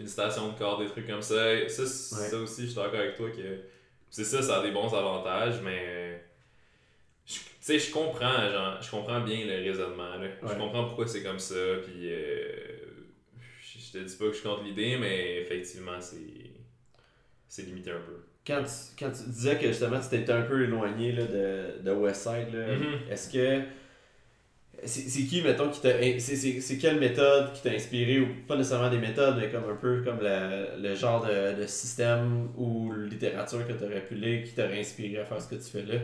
[0.00, 1.68] Une station de corps, des trucs comme ça.
[1.68, 3.60] Ça, ça aussi, je suis d'accord avec toi que
[4.10, 6.22] c'est ça, ça a des bons avantages, mais.
[7.26, 10.16] Tu sais, je comprends, genre, je comprends bien le raisonnement.
[10.16, 10.28] Là.
[10.42, 12.10] Je comprends pourquoi c'est comme ça, puis.
[12.12, 12.77] euh,
[13.88, 16.16] je te dis pas que je compte l'idée, mais effectivement, c'est.
[17.48, 18.16] C'est limité un peu.
[18.46, 21.90] Quand, tu, quand tu disais que justement tu t'étais un peu éloigné là, de, de
[21.92, 23.10] Westside, Mhm.
[23.10, 23.62] est-ce que.
[24.84, 25.90] C'est qui, mettons, qui t'a.
[26.20, 30.02] C'est quelle méthode qui t'a inspiré, ou pas nécessairement des méthodes, mais comme un peu
[30.02, 35.18] comme le genre de, de système ou littérature que t'aurais pu lire qui t'aurait inspiré
[35.18, 35.98] à faire ce que tu fais là?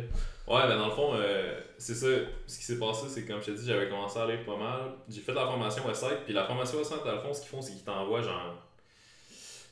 [0.47, 2.09] Ouais, ben dans le fond, euh, c'est ça.
[2.47, 4.93] Ce qui s'est passé, c'est comme je t'ai dit, j'avais commencé à lire pas mal.
[5.09, 7.63] J'ai fait la formation Westside, puis la formation Westside, dans le fond, ce qu'ils font,
[7.63, 8.61] c'est qu'ils t'envoient genre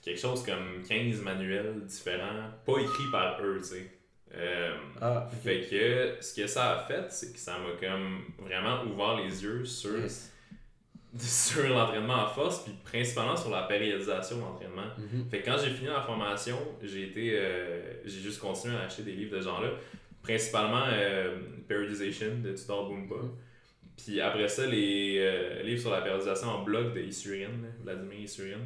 [0.03, 4.02] quelque chose comme 15 manuels différents, pas écrits par eux, tu sais.
[4.35, 8.83] Euh, Ah, Fait que ce que ça a fait, c'est que ça m'a comme vraiment
[8.85, 10.33] ouvert les yeux sur, Yes.
[11.19, 14.91] sur l'entraînement à force, puis principalement sur la périodisation de l'entraînement.
[14.97, 15.27] Mhm.
[15.31, 19.03] Fait que quand j'ai fini la formation, j'ai été euh, j'ai juste continué à acheter
[19.03, 19.71] des livres de ce genre-là.
[20.23, 21.37] Principalement euh,
[21.69, 23.17] Periodization de Tudor Boomba.
[23.97, 28.21] Puis après ça, les euh, livres sur la périodisation en bloc de Isurian, là, Vladimir
[28.21, 28.59] Isurian.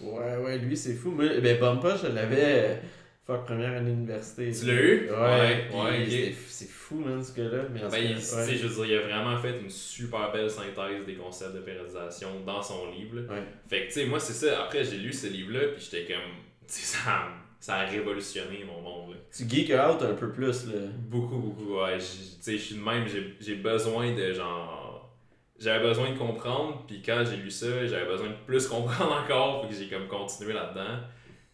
[0.00, 1.10] Ouais, ouais, lui, c'est fou.
[1.12, 2.80] Moi, ben, Bumpa, je l'avais.
[3.26, 4.52] Fuck, première année d'université.
[4.52, 5.10] Tu l'as eu?
[5.10, 7.62] Ouais, Ouais, puis C'est fou, man, ce gars-là.
[7.72, 8.56] Mais Ben, il, cas, tu sais, ouais.
[8.56, 12.28] je veux dire, il a vraiment fait une super belle synthèse des concepts de périodisation
[12.44, 13.20] dans son livre.
[13.30, 13.42] Ouais.
[13.66, 14.64] Fait que, tu sais, moi, c'est ça.
[14.64, 16.22] Après, j'ai lu ce livre-là, puis j'étais comme.
[16.68, 17.28] Tu sais, ça,
[17.60, 19.12] ça a révolutionné mon monde.
[19.12, 19.16] là.
[19.34, 20.80] Tu geek out un peu plus, là.
[21.08, 21.96] Beaucoup, beaucoup, ouais.
[21.96, 23.06] Tu sais, je suis de même,
[23.40, 25.10] j'ai- besoin de genre.
[25.58, 29.62] J'avais besoin de comprendre, puis quand j'ai lu ça, j'avais besoin de plus comprendre encore,
[29.62, 30.98] fait que j'ai comme continué là-dedans.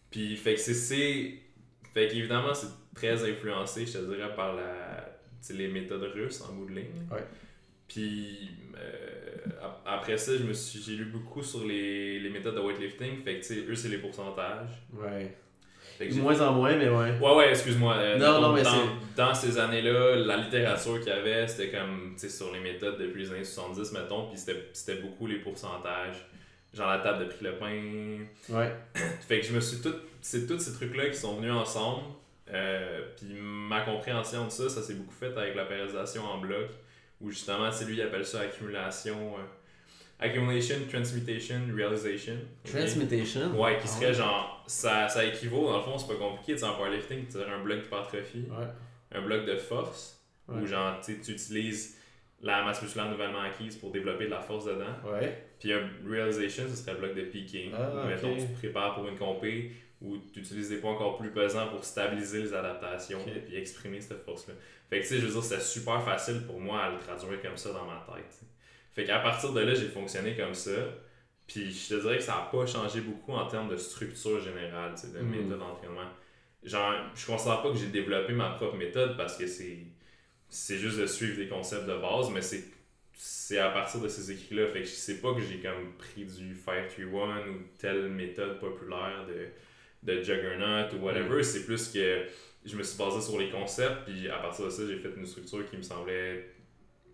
[0.09, 1.35] Puis, fait que c'est.
[1.93, 5.09] Fait qu'évidemment, c'est très influencé, je te dirais, par la,
[5.53, 7.05] les méthodes russes en bout de ligne.
[7.11, 7.23] Ouais.
[7.87, 12.55] Puis, euh, ap- après ça, je me suis, j'ai lu beaucoup sur les, les méthodes
[12.55, 14.69] de weightlifting, fait que, tu sais, eux, c'est les pourcentages.
[14.93, 15.35] Ouais.
[15.97, 17.17] Fait que moins en moins, mais ouais.
[17.19, 17.95] Ouais, ouais, excuse-moi.
[17.97, 18.71] euh, Non, non, mais dans,
[19.27, 22.97] dans ces années-là, la littérature qu'il y avait, c'était comme, tu sais, sur les méthodes
[22.97, 26.25] depuis les années 70, mettons, puis c'était beaucoup les pourcentages.
[26.73, 28.25] Genre la table de prix le pain.
[28.55, 28.73] Ouais.
[29.27, 29.93] Fait que je me suis tout.
[30.21, 32.03] C'est tous ces trucs-là qui sont venus ensemble.
[32.53, 36.69] Euh, puis ma compréhension de ça, ça s'est beaucoup fait avec la périodisation en bloc,
[37.21, 39.35] où justement, c'est lui, il appelle ça accumulation.
[39.37, 39.41] euh,
[40.19, 42.35] accumulation, transmutation, realization.
[42.63, 43.59] Transmutation?
[43.59, 44.63] Ouais, qui Ah serait genre.
[44.67, 46.53] Ça, ça équivaut, dans le fond, c'est pas compliqué.
[46.53, 48.67] Tu sais, en powerlifting, tu un bloc d'hypertrophie, Ouais.
[49.17, 50.61] un bloc de force, Ouais.
[50.61, 51.97] où genre, tu sais, tu utilises
[52.43, 54.85] la masse musculaire nouvellement acquise pour développer de la force dedans.
[55.11, 55.45] Ouais.
[55.59, 57.71] Puis un realization, ce serait le bloc de peaking.
[57.75, 59.71] Ah, mettons, tu te prépares pour une compé,
[60.01, 63.31] où tu utilises des poids encore plus pesants pour stabiliser les adaptations, Ok.
[63.45, 64.55] puis exprimer cette force-là.
[64.89, 67.39] Fait que, tu sais, je veux dire, c'était super facile pour moi à le traduire
[67.41, 68.41] comme ça dans ma tête.
[68.93, 70.71] Fait qu'à partir de là, j'ai fonctionné comme ça.
[71.47, 74.93] Puis je te dirais que ça n'a pas changé beaucoup en termes de structure générale,
[75.13, 75.29] de Mm.
[75.29, 76.09] méthode d'entraînement.
[76.63, 79.79] Genre, je considère pas que j'ai développé ma propre méthode parce que c'est
[80.51, 82.63] c'est juste de suivre des concepts de base, mais c'est
[83.13, 84.67] c'est à partir de ces écrits-là.
[84.67, 89.27] Fait que je sais pas que j'ai comme pris du 531 ou telle méthode populaire
[89.27, 91.43] de, de Juggernaut ou whatever.
[91.43, 92.25] C'est plus que
[92.65, 95.25] je me suis basé sur les concepts, puis à partir de ça, j'ai fait une
[95.25, 96.47] structure qui me semblait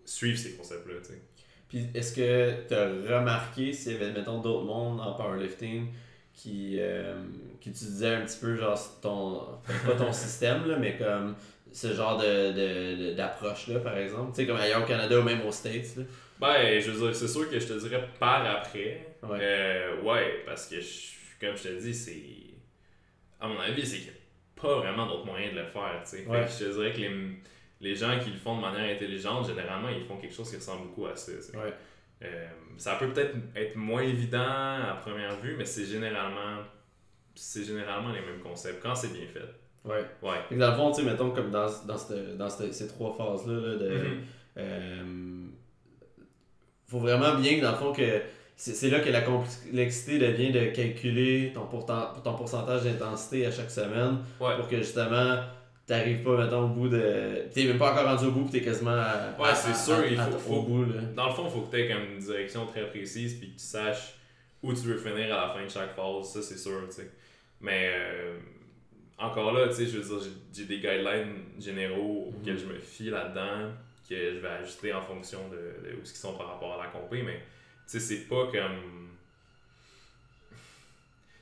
[0.04, 1.22] suivre ces concepts-là, tu sais.
[1.68, 5.88] Puis est-ce que tu as remarqué s'il y avait, mettons, d'autres mondes en powerlifting
[6.32, 7.22] qui, euh,
[7.60, 9.42] qui utilisaient un petit peu, genre, ton.
[9.84, 11.34] Pas ton système, là, mais comme
[11.72, 14.30] ce genre de, d'approche-là, par exemple.
[14.34, 16.02] Tu sais, comme ailleurs au Canada ou même aux States, là.
[16.40, 19.06] Ben, je veux dire, c'est sûr que je te dirais par après.
[19.22, 19.38] Ouais.
[19.40, 22.22] Euh, ouais, parce que, je- comme je te dis, c'est.
[23.40, 26.10] À mon avis, c'est qu'il n'y a pas vraiment d'autre moyen de le faire, tu
[26.18, 26.26] sais.
[26.26, 26.46] Ouais.
[26.48, 27.10] je te dirais que les,
[27.80, 30.88] les gens qui le font de manière intelligente, généralement, ils font quelque chose qui ressemble
[30.88, 31.56] beaucoup à ça, tu sais.
[31.56, 31.72] Ouais.
[32.24, 36.62] Euh, ça peut peut-être être moins évident à première vue, mais c'est généralement.
[37.34, 39.40] C'est généralement les mêmes concepts quand c'est bien fait.
[39.84, 40.04] Ouais.
[40.22, 40.36] Ouais.
[40.50, 43.14] Que dans le fond, tu sais, mettons, comme dans, dans, cette- dans cette- ces trois
[43.16, 43.88] phases-là, là, de.
[43.88, 44.20] Mhm.
[44.58, 45.44] euh,
[46.86, 48.20] faut vraiment bien, dans le fond, que
[48.56, 53.70] c'est là que la complexité devient de calculer ton, pourtant- ton pourcentage d'intensité à chaque
[53.70, 54.56] semaine Ouais.
[54.56, 55.38] pour que justement
[55.86, 57.44] t'arrives pas, mettons, au bout de.
[57.54, 60.06] T'es même pas encore rendu au bout, puis t'es quasiment à, Ouais, c'est sûr, à-
[60.06, 60.84] il à- faut- au faut- bout.
[60.84, 61.00] Là.
[61.14, 63.58] Dans le fond, il faut que tu aies comme une direction très précise puis que
[63.58, 64.14] tu saches
[64.62, 67.10] où tu veux finir à la fin de chaque phase, ça c'est sûr, tu sais.
[67.60, 68.36] Mais euh,
[69.18, 73.10] encore là, tu sais, je veux dire, j'ai- des guidelines généraux auxquels je me fie
[73.10, 73.72] là-dedans,
[74.08, 76.90] que je vais ajuster en fonction de, de où ils sont par rapport à la
[76.90, 79.08] compé, mais tu sais, c'est pas comme.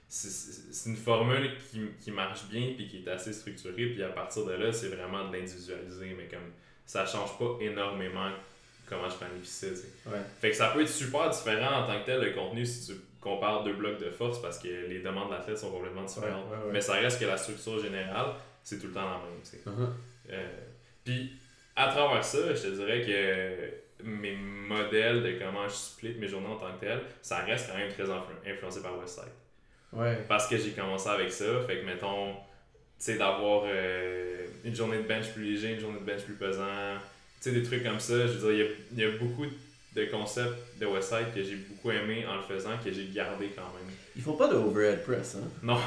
[0.09, 4.45] C'est- une formule qui, qui marche bien puis qui est assez structurée, puis à partir
[4.47, 6.53] de là, c'est vraiment de l'individualiser, mais comme
[6.87, 8.31] ça change pas énormément
[8.89, 9.89] comment je planifie ça, tu sais.
[10.07, 10.19] Ouais.
[10.41, 12.93] Fait que ça peut être super différent en tant que tel le contenu si tu
[13.27, 16.47] compares deux blocs de force parce que les demandes de l'athlète sont complètement différentes.
[16.51, 16.73] Ouais, ouais, ouais.
[16.73, 18.29] Mais ça reste que la structure générale,
[18.63, 19.61] c'est tout le temps la même, tu sais.
[19.67, 19.95] Mhm.
[20.31, 20.49] Euh,
[21.05, 21.33] Puis,
[21.77, 26.49] à travers ça, je te dirais que mes modèles de comment je split mes journées
[26.49, 29.33] en tant que tel, ça reste quand même très influ- influencé par Westside.
[29.93, 30.19] Ouais.
[30.29, 32.39] Parce que j'ai commencé avec ça, fait que mettons, tu
[32.99, 36.97] sais, d'avoir euh, une journée de bench plus léger, une journée de bench plus pesant,
[37.41, 38.27] tu sais, des trucs comme ça.
[38.27, 39.53] Je veux dire, il y y a beaucoup de
[40.05, 43.93] concepts de Westside que j'ai beaucoup aimé en le faisant, que j'ai gardé quand même.
[44.15, 45.49] Ils font pas de overhead press, hein?
[45.63, 45.79] Non,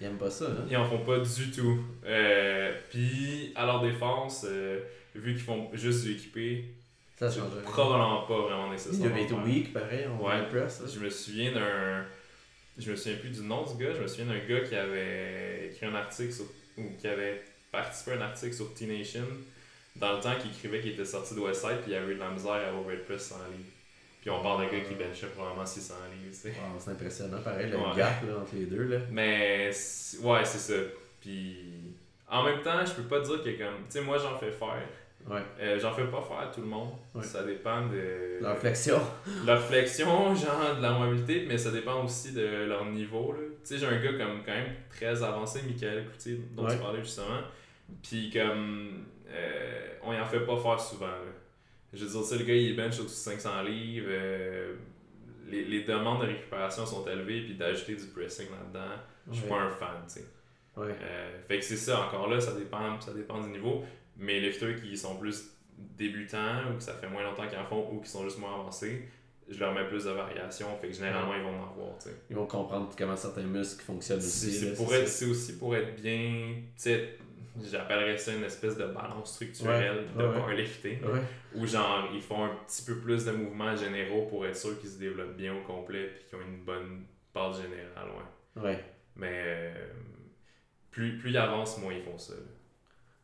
[0.00, 0.64] Ils aiment pas ça, hein?
[0.70, 1.78] ils en font pas du tout.
[2.06, 4.80] Euh, Puis, à leur défense, euh,
[5.14, 6.64] vu qu'ils font juste du équipé,
[7.18, 7.50] Ça c'est change.
[7.64, 9.08] probablement pas vraiment nécessaire.
[9.08, 10.26] devaient être weak, pareil, en Ouais.
[10.34, 10.80] overhead press.
[10.84, 10.88] hein?
[10.94, 12.04] Je me souviens d'un.
[12.78, 15.70] Je me souviens plus du nom du gars, je me souviens d'un gars qui avait
[15.72, 16.44] écrit un article sur.
[16.76, 17.42] ou qui avait
[17.72, 19.24] participé à un article sur T-Nation
[19.96, 22.20] dans le temps qu'il écrivait qu'il était sorti de Westside puis il avait eu de
[22.20, 23.64] la misère à overhead press 100 livres.
[24.20, 26.48] Puis on parle d'un gars qui benchait probablement 600 livres, tu sais.
[26.50, 27.96] Wow, c'est impressionnant, pareil, le Ouais.
[27.96, 28.82] gap là, entre les deux.
[28.84, 28.98] Là.
[29.10, 29.70] Mais
[30.22, 30.74] ouais, c'est ça.
[31.20, 31.56] Puis
[32.28, 33.84] en même temps, je peux pas dire que comme.
[33.86, 34.82] Tu sais, moi j'en fais faire.
[35.28, 35.40] Ouais.
[35.60, 36.90] Euh, J'en fais pas faire à tout le monde.
[37.14, 37.22] Ouais.
[37.22, 38.98] Ça dépend de La réflexion.
[39.46, 43.34] leur flexion, genre de leur mobilité, mais ça dépend aussi de leur niveau.
[43.36, 47.00] Tu sais, j'ai un gars comme quand même très avancé, Michael Coutier, dont tu parlais
[47.02, 47.40] justement.
[48.02, 51.06] Puis comme euh, on y en fait pas faire souvent.
[51.06, 51.32] là.
[51.92, 54.06] Je veux dire, le gars il bench au-dessus de 500 livres.
[54.10, 54.74] euh,
[55.46, 58.94] les, les demandes de récupération sont élevées, puis d'ajouter du pressing là-dedans,
[59.30, 59.48] je suis Ouais.
[59.48, 60.26] pas un fan, tu sais.
[60.76, 60.94] Ouais.
[61.00, 63.82] Euh, fait que c'est ça, encore là, ça dépend, ça dépend du niveau.
[64.18, 65.50] Mais les lifters qui sont plus
[65.96, 68.54] débutants ou que ça fait moins longtemps qu'ils en font ou qui sont juste moins
[68.54, 69.08] avancés,
[69.48, 70.76] je leur mets plus de variations.
[70.78, 71.98] Fait que généralement, ils vont en avoir.
[71.98, 72.16] tu sais.
[72.28, 74.74] Ils vont comprendre comment certains muscles fonctionnent aussi.
[74.76, 76.56] pour être- c'est aussi pour être bien.
[77.70, 81.02] J'appellerais ça une espèce de balance structurelle Ouais, de ouais, powerlifting.
[81.04, 81.20] Ouais.
[81.54, 84.90] Où genre, ils font un petit peu plus de mouvements généraux pour être sûr qu'ils
[84.90, 88.08] se développent bien au complet puis qu'ils ont une bonne base générale.
[88.56, 88.84] Ouais.
[89.16, 89.74] Mais euh,
[90.90, 92.34] plus, plus ils avancent, moins ils font ça.
[92.34, 92.40] là.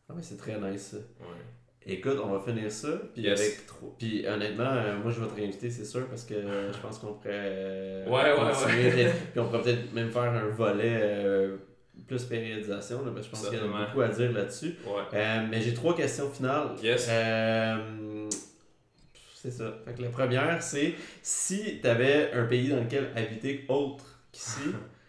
[0.09, 0.97] Ah, mais c'est très nice ça.
[0.97, 1.41] Ouais.
[1.87, 2.89] Écoute, on va finir ça.
[3.13, 3.39] Puis Yes.
[3.39, 3.95] avec trop.
[3.97, 6.97] Puis honnêtement, euh, moi je vais te réinviter, c'est sûr, parce que euh, je pense
[6.99, 8.03] qu'on pourrait.
[8.07, 9.13] Ouais, ouais, ouais.
[9.31, 10.99] Puis on pourrait peut-être même faire un volet
[12.07, 14.75] plus périodisation, là, je pense qu'il y en a beaucoup à dire là-dessus.
[14.85, 15.01] Ouais.
[15.13, 16.69] Euh, mais j'ai trois questions finales.
[16.83, 17.07] Yes.
[17.09, 18.29] Euh,
[19.33, 19.73] c'est ça.
[19.85, 24.59] Fait que la première, c'est si tu avais un pays dans lequel habiter autre qu'ici,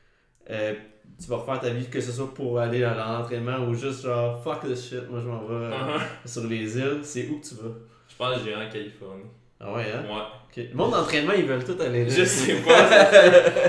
[0.51, 0.75] euh,
[1.21, 4.43] tu vas refaire ta vie, que ce soit pour aller dans l'entraînement ou juste genre
[4.43, 6.01] fuck this shit, moi je m'en vais Uh-huh.
[6.29, 7.71] sur les îles, c'est où que tu vas?
[8.09, 9.25] Je pense que j'irai en Californie.
[9.61, 10.05] Ah ouais, hein?
[10.05, 10.23] Ouais.
[10.71, 12.11] Le monde d'entraînement, ils veulent tout aller là.
[12.11, 12.89] Je sais pas.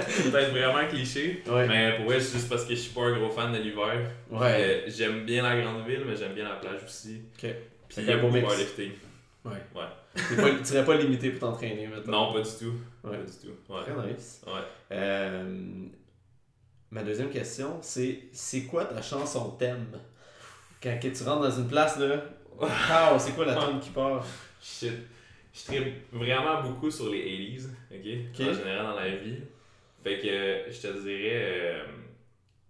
[0.07, 1.43] C'est peut-être vraiment cliché.
[1.47, 1.67] Ouais.
[1.67, 4.09] Mais pour vrai, c'est juste parce que je suis pas un gros fan de l'hiver.
[4.29, 4.39] Ouais.
[4.41, 7.21] Euh, J'aime bien la grande ville, mais j'aime bien la plage aussi.
[7.35, 7.49] Ok.
[7.89, 8.45] Puis il y a beaucoup de mix.
[8.47, 8.91] powerlifting.
[9.45, 9.51] Ouais.
[9.75, 10.51] Ouais.
[10.59, 12.27] Tu serais pas limité pour t'entraîner maintenant.
[12.27, 12.73] Non, pas du tout.
[13.03, 13.17] Ouais.
[13.17, 13.73] Pas du tout.
[13.73, 13.81] Ouais.
[13.83, 14.41] Très nice.
[14.47, 14.53] Ouais.
[14.93, 15.43] Euh,
[16.91, 19.87] ma deuxième question, c'est c'est quoi ta chanson thème?
[20.81, 22.17] Quand tu rentres dans une place, là,
[22.59, 22.65] pow,
[23.19, 24.25] c'est quoi la tune qui part?
[24.61, 24.93] Shit.
[25.57, 28.47] Je tripe vraiment beaucoup sur les 80s, ok?
[28.47, 29.39] En général dans la vie.
[30.03, 31.31] Fait que euh, je te dirais.
[31.33, 31.83] euh,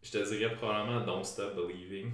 [0.02, 2.12] je te dirais probablement Don't Stop Believing.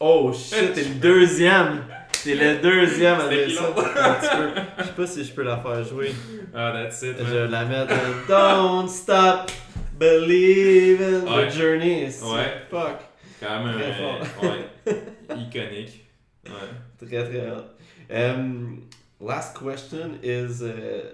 [0.00, 1.84] Oh shit, t'es le deuxième
[2.22, 4.60] T'es le deuxième à dire ça.
[4.78, 6.12] Je sais pas si je peux la faire jouer.
[6.54, 7.26] Ah, that's it, man.
[7.26, 7.92] Je vais la mettre
[8.28, 9.50] dans Don't Stop
[9.98, 11.48] Believing Ouais.
[11.48, 12.04] the Journey.
[12.04, 12.62] Ouais.
[12.70, 12.98] Fuck.
[13.40, 14.42] Quand même Très euh, fort.
[14.44, 16.04] ouais, iconique.
[16.46, 16.52] Ouais.
[17.06, 17.64] Très très hot.
[18.10, 18.80] Um,
[19.20, 20.62] last question is.
[20.62, 21.12] euh,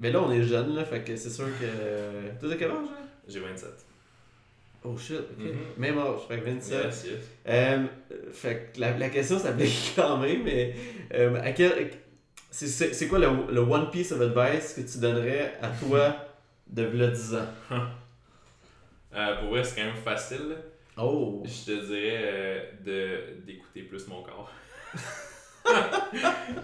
[0.00, 2.38] mais là, on est jeune, là, fait que c'est sûr que.
[2.40, 3.06] Toi, t'as quel âge, hein?
[3.28, 3.70] J'ai 27.
[4.86, 5.38] Oh shit, ok.
[5.44, 5.52] Mhm.
[5.78, 6.84] Même âge, fait que 27.
[6.84, 7.12] Yes, yes.
[7.48, 7.86] Euh,
[8.32, 10.74] fait que la, la question s'applique quand même, mais
[11.14, 11.90] euh, à quel.
[12.50, 16.14] C'est, quoi le, le one piece of advice que tu donnerais à toi
[16.68, 17.46] de v'là 10 ans?
[19.16, 20.56] Euh, pour vrai, c'est quand même facile.
[20.96, 21.40] Oh!
[21.44, 22.72] Je te dirais
[23.46, 24.50] d'écouter plus mon corps.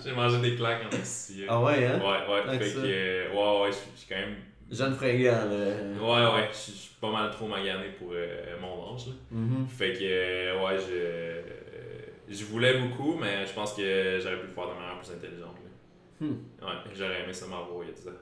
[0.05, 1.45] J'ai mangé des claques en ici.
[1.49, 1.99] Ah ouais, hein?
[2.01, 2.59] Ouais, ouais.
[2.59, 2.81] Fait ça.
[2.83, 4.37] que, euh, ouais, ouais, je suis quand même.
[4.71, 6.01] Jeanne Fringant, là.
[6.01, 9.07] Ouais, ouais, je suis- pas mal trop magané pour euh, mon âge.
[9.07, 9.13] là.
[9.31, 9.67] Mhm.
[9.69, 10.93] Fait que, euh, ouais, je.
[10.93, 11.43] euh,
[12.29, 15.57] Je voulais beaucoup, mais je pense que j'aurais pu le faire de manière plus intelligente.
[15.65, 16.27] là.
[16.27, 16.37] Hmm.
[16.63, 18.21] Ouais, j'aurais aimé ça m'avoir il y a 10 ans.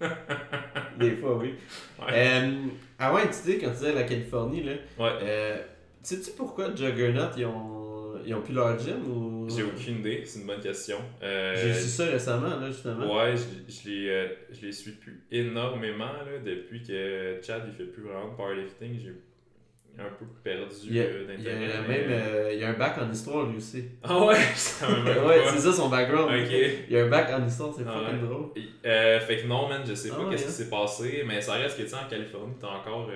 [0.98, 1.54] Des fois, oui.
[1.98, 2.06] Ouais.
[2.12, 2.50] Euh,
[2.98, 5.10] ah ouais, tu sais, quand tu disais la Californie, là, Ouais.
[5.22, 5.56] euh,
[6.02, 7.77] sais-tu pourquoi Juggernaut, ils ont,
[8.28, 9.48] ils ont plus leur gym ou...
[9.48, 10.98] J'ai aucune idée, c'est une bonne question.
[11.22, 13.16] Euh, J'ai su ça récemment, là, justement.
[13.16, 17.72] Ouais, je, je les, euh, je les suis plus énormément là, depuis que Chad il
[17.74, 18.98] fait plus vraiment de powerlifting.
[19.00, 19.14] J'ai
[20.00, 21.88] un peu perdu Il y a, euh, il y a d'intérêt.
[21.88, 23.84] même euh, il y a un bac en histoire, lui aussi.
[24.04, 25.52] Ah ouais, ça même ouais, pas.
[25.52, 26.28] c'est ça son background.
[26.30, 26.52] Ok.
[26.88, 28.28] Il y a un bac en histoire, c'est Ah fucking ouais.
[28.28, 28.46] drôle.
[28.86, 30.46] Euh, fait que non, man, je sais pas Ah ouais, qu'est-ce hein?
[30.46, 33.08] qui s'est passé, mais ça reste que tu sais, en Californie, t'as encore.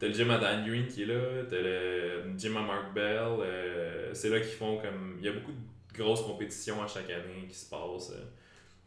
[0.00, 3.18] T'as le gym à Dan Green qui est là, t'as le gym à Mark Bell,
[3.40, 5.16] euh, c'est là qu'ils font comme.
[5.20, 8.10] Il y a beaucoup de grosses compétitions à chaque année qui se passent.
[8.12, 8.24] euh.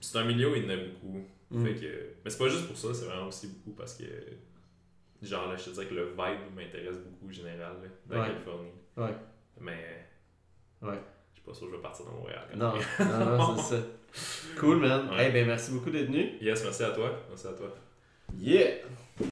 [0.02, 1.26] C'est un milieu où il y en a beaucoup.
[1.52, 1.66] Mm.
[1.66, 1.86] Fait que,
[2.26, 4.04] mais c'est pas juste pour ça, c'est vraiment aussi beaucoup parce que.
[5.22, 8.28] Genre là, je te dirais que le vibe m'intéresse beaucoup en général là, de la.
[8.28, 8.72] Californie.
[8.98, 9.16] Ouais.
[9.62, 10.06] Mais.
[10.82, 11.00] Ouais.
[11.32, 12.42] Je suis pas sûr que je vais partir dans Montréal.
[12.52, 13.30] quand Non, même.
[13.30, 13.84] non, non, c'est ça.
[14.60, 15.10] Cool, man.
[15.12, 15.28] Ouais.
[15.30, 16.34] Eh ben, merci beaucoup d'être venu.
[16.42, 17.24] Yes, merci à toi.
[17.30, 17.74] Merci à toi.
[18.38, 18.80] Yeah!